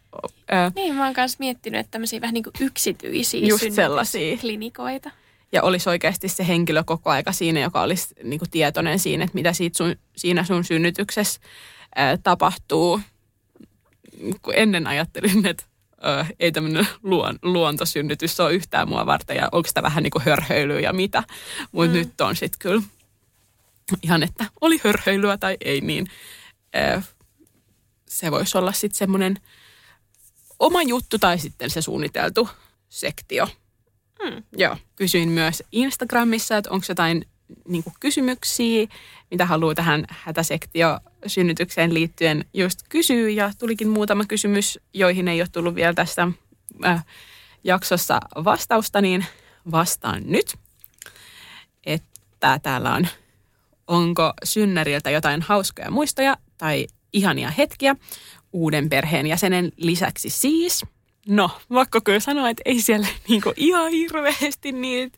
[0.51, 4.37] ää, Niin, mä oon kanssa miettinyt, että tämmöisiä vähän niin kuin yksityisiä Just sellaisia.
[4.37, 5.11] klinikoita.
[5.51, 9.35] ja olisi oikeasti se henkilö koko aika siinä, joka olisi niin kuin tietoinen siinä, että
[9.35, 11.39] mitä siitä sun, siinä sun synnytyksessä
[11.95, 13.01] ää, tapahtuu.
[14.41, 15.63] Kun ennen ajattelin, että
[16.01, 20.25] ää, ei tämmöinen luon, luontosynnytys ole yhtään mua varten ja onko sitä vähän niin kuin
[20.25, 21.23] hörhöilyä ja mitä.
[21.71, 21.97] Mutta mm.
[21.97, 22.81] nyt on sitten kyllä
[24.03, 26.07] ihan, että oli hörhöilyä tai ei, niin
[26.73, 27.01] ää,
[28.09, 29.35] se voisi olla sitten semmoinen
[30.59, 32.49] oma juttu tai sitten se suunniteltu
[32.89, 33.47] sektio.
[34.23, 34.43] Mm.
[34.57, 34.77] Joo.
[34.95, 37.25] Kysyin myös Instagramissa, että onko jotain
[37.67, 38.87] niin kysymyksiä,
[39.31, 40.07] mitä haluaa tähän
[41.17, 43.29] hätäsektio-synnytykseen liittyen just kysyä.
[43.29, 46.27] Ja tulikin muutama kysymys, joihin ei ole tullut vielä tässä
[46.85, 47.05] äh,
[47.63, 49.25] jaksossa vastausta, niin
[49.71, 50.55] vastaan nyt.
[51.85, 53.07] Että täällä on,
[53.87, 57.95] onko synnäriltä jotain hauskoja muistoja tai ihania hetkiä
[58.53, 60.83] uuden perheen jäsenen lisäksi siis–
[61.27, 65.17] No, vaikka kyllä sanoa, että ei siellä niinku ihan hirveästi niitä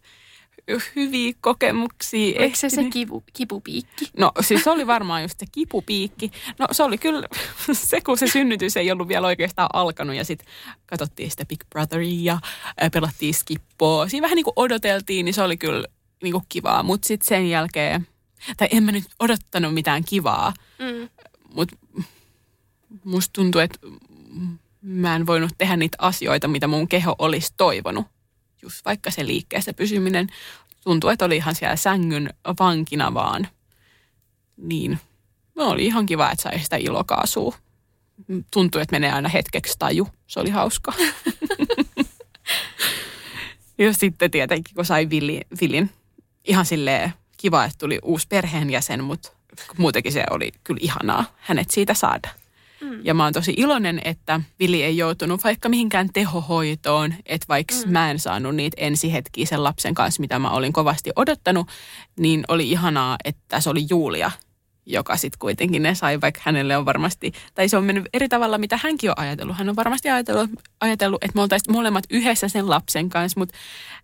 [0.96, 2.40] hyviä kokemuksia.
[2.42, 4.10] Eikö se se kipu, kipupiikki?
[4.18, 6.32] No siis se oli varmaan just se kipupiikki.
[6.60, 7.28] No se oli kyllä
[7.74, 10.48] se, kun se synnytys ei ollut vielä oikeastaan alkanut ja sitten
[10.86, 12.40] katsottiin sitä Big Brotheria
[12.82, 14.08] ja pelattiin skippoa.
[14.08, 15.88] Siinä vähän niin kuin odoteltiin, niin se oli kyllä
[16.24, 16.84] niin kuin kivaa.
[16.84, 18.08] Mutta sitten sen jälkeen,
[18.58, 21.10] tai en mä nyt odottanut mitään kivaa, Mm.
[21.54, 21.76] mutta
[23.04, 23.80] musta tuntuu, että
[24.82, 28.06] mä en voinut tehdä niitä asioita, mitä mun keho olisi toivonut.
[28.62, 30.28] Just vaikka se liikkeessä pysyminen
[30.84, 32.30] tuntuu, että oli ihan siellä sängyn
[32.60, 33.48] vankina vaan.
[34.58, 35.00] Niin,
[35.56, 37.56] no oli ihan kiva, että sai sitä ilokaasua.
[38.52, 40.08] Tuntui, että menee aina hetkeksi taju.
[40.28, 40.94] Se oli hauska.
[43.78, 45.90] ja sitten tietenkin, kun sai Vili, Vilin,
[46.44, 49.32] ihan silleen kiva, että tuli uusi perheenjäsen, mutta
[49.78, 52.30] muutenkin se oli kyllä ihanaa hänet siitä saada.
[52.82, 53.00] Mm.
[53.04, 57.92] Ja mä oon tosi iloinen, että Vili ei joutunut vaikka mihinkään tehohoitoon, että vaikka mm.
[57.92, 61.68] mä en saanut niitä ensihetkiä sen lapsen kanssa, mitä mä olin kovasti odottanut,
[62.20, 64.32] niin oli ihanaa, että se oli Julia,
[64.86, 68.58] joka sitten kuitenkin ne sai, vaikka hänelle on varmasti, tai se on mennyt eri tavalla,
[68.58, 69.58] mitä hänkin on ajatellut.
[69.58, 70.50] Hän on varmasti ajatellut,
[70.82, 73.56] ajatellut että me oltaisiin molemmat yhdessä sen lapsen kanssa, mutta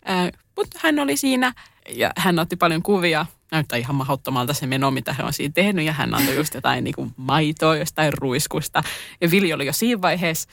[0.10, 1.54] äh, mut hän oli siinä
[1.90, 3.26] ja hän otti paljon kuvia.
[3.52, 5.86] Näyttää ihan mahdottomalta se meno, mitä hän on siinä tehnyt.
[5.86, 8.84] Ja hän antoi just jotain niin kuin maitoa jostain ruiskusta.
[9.22, 10.50] Ja Vili oli jo siinä vaiheessa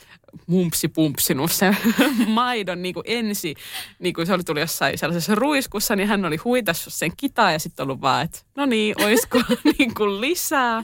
[0.47, 1.77] mumpsi pumpsinut sen
[2.27, 3.55] maidon niin kuin ensi.
[3.99, 7.59] Niin kuin se oli tullut jossain sellaisessa ruiskussa, niin hän oli huitassut sen kitaa ja
[7.59, 9.41] sitten ollut vaan, että no niin, oisko
[9.77, 10.83] niin kuin lisää.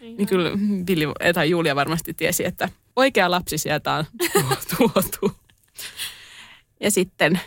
[0.00, 0.50] Niin kyllä
[0.88, 4.04] Vili tai Julia varmasti tiesi, että oikea lapsi sieltä on
[4.76, 5.36] tuotu.
[6.80, 7.40] Ja sitten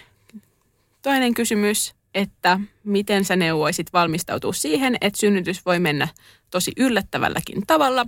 [1.02, 6.08] toinen kysymys, että miten sä neuvoisit valmistautua siihen, että synnytys voi mennä
[6.50, 8.06] tosi yllättävälläkin tavalla,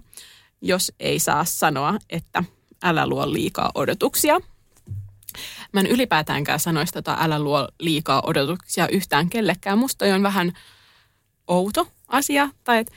[0.62, 2.44] jos ei saa sanoa, että
[2.84, 4.40] älä luo liikaa odotuksia.
[5.74, 9.78] Mä en ylipäätäänkään sanoisi tota älä luo liikaa odotuksia yhtään kellekään.
[9.78, 10.54] Musta on vähän
[11.48, 12.94] outo asia, tai että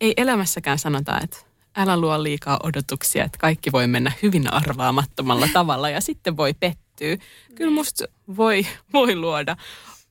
[0.00, 1.36] ei elämässäkään sanota, että
[1.76, 7.16] älä luo liikaa odotuksia, että kaikki voi mennä hyvin arvaamattomalla tavalla ja sitten voi pettyä.
[7.54, 8.04] Kyllä musta
[8.36, 9.56] voi, voi luoda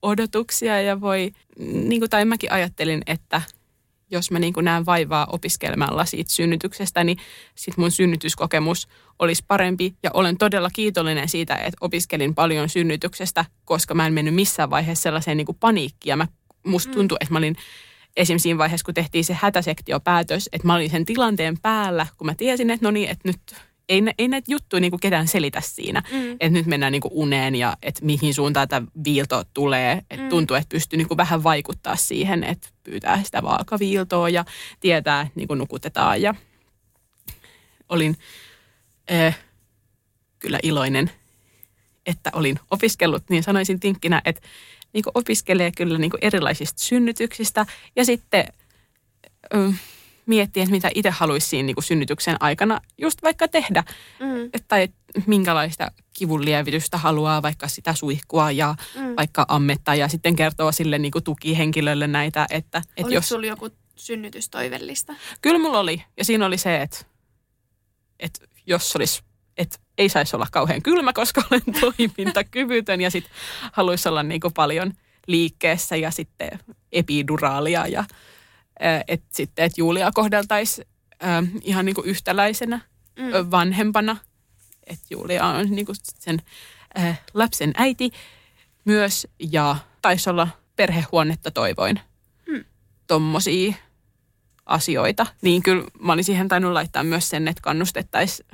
[0.02, 3.42] odotuksia ja voi, niin kuin, tai mäkin ajattelin, että
[4.12, 7.18] jos mä niin kuin näen vaivaa opiskelemalla siitä synnytyksestä, niin
[7.56, 8.88] sit mun synnytyskokemus
[9.20, 9.96] olisi parempi.
[10.04, 15.04] Ja olen todella kiitollinen siitä, että opiskelin paljon synnytyksestä, koska mä en mennyt missään vaiheessa
[15.04, 16.12] sellaiseen niin kuin paniikkiin.
[16.12, 16.28] Ja mä,
[16.66, 17.56] musta tuntui, että mä olin
[18.18, 22.36] esimerkiksi siinä vaiheessa, kun tehtiin se hätäsektiopäätös, että mä olin sen tilanteen päällä, kun mä
[22.36, 23.56] tiesin, että no niin, että nyt
[23.92, 26.04] ei, ei näitä juttuja niin kuin ketään selitä siinä.
[26.12, 26.32] Mm.
[26.32, 29.92] Että nyt mennään niin kuin uneen ja että mihin suuntaan tämä viilto tulee.
[30.10, 30.30] Että Mm.
[30.30, 34.46] tuntuu, että pystyy niin kuin vähän vaikuttaa siihen, että pyytää sitä vaakaviiltoa ja
[34.80, 36.22] tietää, että niin kuin nukutetaan.
[36.22, 36.36] Ja
[37.90, 38.18] olin
[39.12, 39.40] äh,
[40.40, 41.12] kyllä iloinen,
[42.06, 44.42] että olin opiskellut, niin sanoisin tinkkinä, että
[44.94, 47.66] niin kuin opiskelee kyllä niin kuin erilaisista synnytyksistä
[47.96, 48.46] ja sitten
[49.54, 49.74] ö,
[50.36, 53.84] miettiä, mitä itse haluaisi siinä niin kuin synnytyksen aikana just vaikka tehdä.
[54.20, 54.46] Mm.
[54.54, 54.92] Et- Tai et
[55.26, 59.14] minkälaista kivun lievitystä haluaa, vaikka sitä suihkua ja Mm.
[59.18, 63.30] vaikka ammettaa ja sitten kertoo sille niin kuin tukihenkilölle näitä, että, että Oliko jos...
[63.30, 65.14] sulla joku synnytystoivellista?
[65.42, 66.04] Kyllä mulla oli.
[66.18, 66.98] Ja siinä oli se, että,
[68.20, 69.22] että jos olisi,
[69.58, 73.34] että ei saisi olla kauhean kylmä, koska olen toimintakyvytön ja sitten
[73.72, 74.94] haluaisi olla niin kuin paljon
[75.28, 76.60] liikkeessä ja sitten
[76.92, 78.04] epiduraalia ja
[79.08, 80.88] että sitten, että Julia kohdeltaisiin
[81.64, 82.80] ihan niin kuin yhtäläisenä
[83.16, 83.52] Mm.
[83.52, 84.18] vanhempana.
[84.88, 86.42] Että Julia on niin kuin sen
[87.34, 88.12] lapsen äiti
[88.86, 92.00] myös ja taisi olla perhehuonetta toivoin.
[92.48, 92.66] Mm.
[93.08, 93.74] Tommosia
[94.66, 95.26] asioita.
[95.42, 98.48] Niin kyllä mä olin siihen tainnut laittaa myös sen, että kannustettaisiin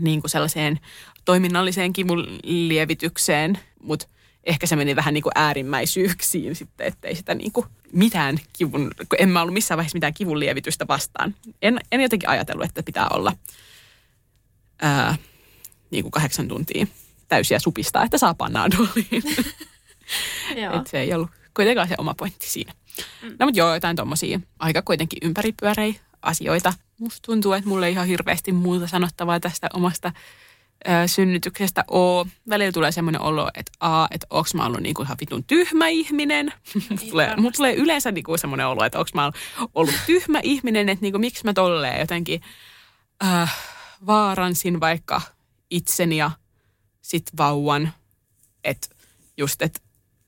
[0.00, 0.80] niin kuin sellaiseen
[1.24, 4.06] toiminnalliseen kivun lievitykseen, mutta
[4.44, 9.28] ehkä se meni vähän niin kuin äärimmäisyyksiin sitten, ettei sitä niin kuin mitään kivun, en
[9.28, 11.34] mä ollut missään vaiheessa mitään kivun lievitystä vastaan.
[11.62, 13.32] En, en jotenkin ajatellut, että pitää olla
[14.82, 15.16] ää,
[15.90, 16.86] niin kuin kahdeksan tuntia
[17.28, 19.22] täysiä supistaa, että saa panadoliin.
[20.76, 22.72] että se ei ollut kuitenkaan se oma pointti siinä.
[23.22, 23.36] Mm.
[23.38, 26.72] No mutta joo, jotain tommosia aika kuitenkin ympäripyöreitä asioita.
[26.98, 30.12] Musta tuntuu, että mulle ei ihan hirveästi muuta sanottavaa tästä omasta
[31.06, 32.26] synnytyksestä oo.
[32.48, 36.52] Välillä tulee semmoinen olo, että a, että onks mä ollut niinku ihan vitun tyhmä ihminen.
[36.90, 39.32] Mulla tulee, mut tulee yleensä niinku semmoinen olo, että onks mä
[39.74, 42.40] ollut tyhmä ihminen, että niinku, miksi mä tolleen jotenkin
[43.24, 43.48] ö,
[44.06, 45.20] vaaransin vaikka
[45.70, 46.30] itseni ja
[47.02, 47.92] sit vauvan.
[48.64, 48.88] Että
[49.36, 49.80] just, että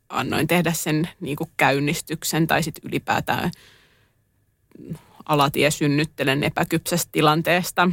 [0.09, 3.51] annoin tehdä sen niin kuin käynnistyksen tai sitten ylipäätään
[5.25, 7.91] alatie synnyttelen epäkypsästä tilanteesta.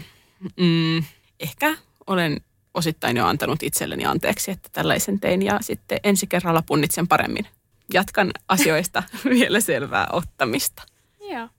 [0.60, 1.04] Mm,
[1.40, 1.78] ehkä
[2.08, 2.42] olen
[2.74, 7.48] osittain jo antanut itselleni anteeksi, että tällaisen tein ja sitten ensi kerralla punnitsen paremmin.
[7.94, 10.84] Jatkan asioista vielä selvää ottamista.
[11.20, 11.50] Joo.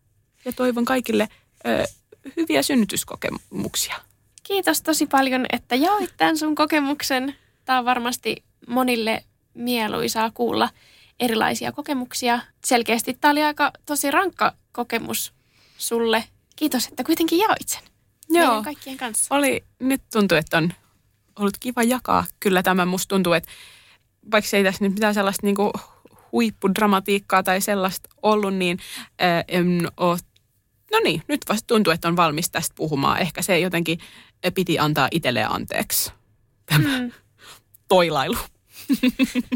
[0.45, 1.29] Ja toivon kaikille
[1.67, 1.85] ö,
[2.37, 3.97] hyviä synnytyskokemuksia.
[4.43, 7.35] Kiitos tosi paljon, että jaoit tämän sun kokemuksen.
[7.65, 9.25] Tämä on varmasti monille
[9.55, 10.71] mieluisaa kuulla
[11.21, 12.41] erilaisia kokemuksia.
[12.65, 15.33] Selkeästi tämä oli aika tosi rankka kokemus
[15.79, 16.25] sulle.
[16.57, 17.83] Kiitos, että kuitenkin jaoit sen.
[18.29, 18.63] Joo.
[18.63, 19.35] kaikkien kanssa.
[19.35, 20.73] Oli, nyt tuntuu, että on
[21.39, 22.25] ollut kiva jakaa.
[22.41, 23.51] Kyllä tämä musta tuntuu, että
[24.31, 25.57] vaikka se ei tässä nyt mitään sellaista niin
[26.33, 28.79] huippudramatiikkaa tai sellaista ollut, niin
[29.19, 30.19] ää, en ole
[30.95, 33.21] No niin, nyt vasta tuntuu, että on valmis tästä puhumaan.
[33.21, 33.99] Ehkä se jotenkin
[34.55, 36.13] piti antaa itselleen anteeksi.
[36.67, 37.13] Tämä mm.
[37.89, 38.37] toilailu.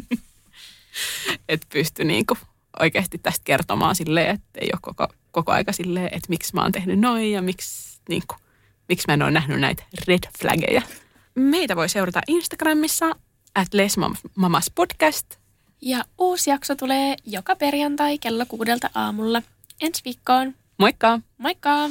[1.48, 2.38] että pysty niinku
[2.80, 6.72] oikeasti tästä kertomaan silleen, että ei ole koko, koko aika silleen, että miksi mä oon
[6.72, 8.34] tehnyt noin ja miksi, niinku,
[8.88, 10.82] miksi mä en ole nähnyt näitä red flaggeja.
[11.34, 13.06] Meitä voi seurata Instagramissa
[13.54, 13.68] at
[14.34, 15.26] Mamas Podcast.
[15.82, 19.42] Ja uusi jakso tulee joka perjantai kello kuudelta aamulla.
[19.80, 20.54] Ensi viikkoon.
[20.78, 21.20] Moikka!
[21.38, 21.90] Moikka!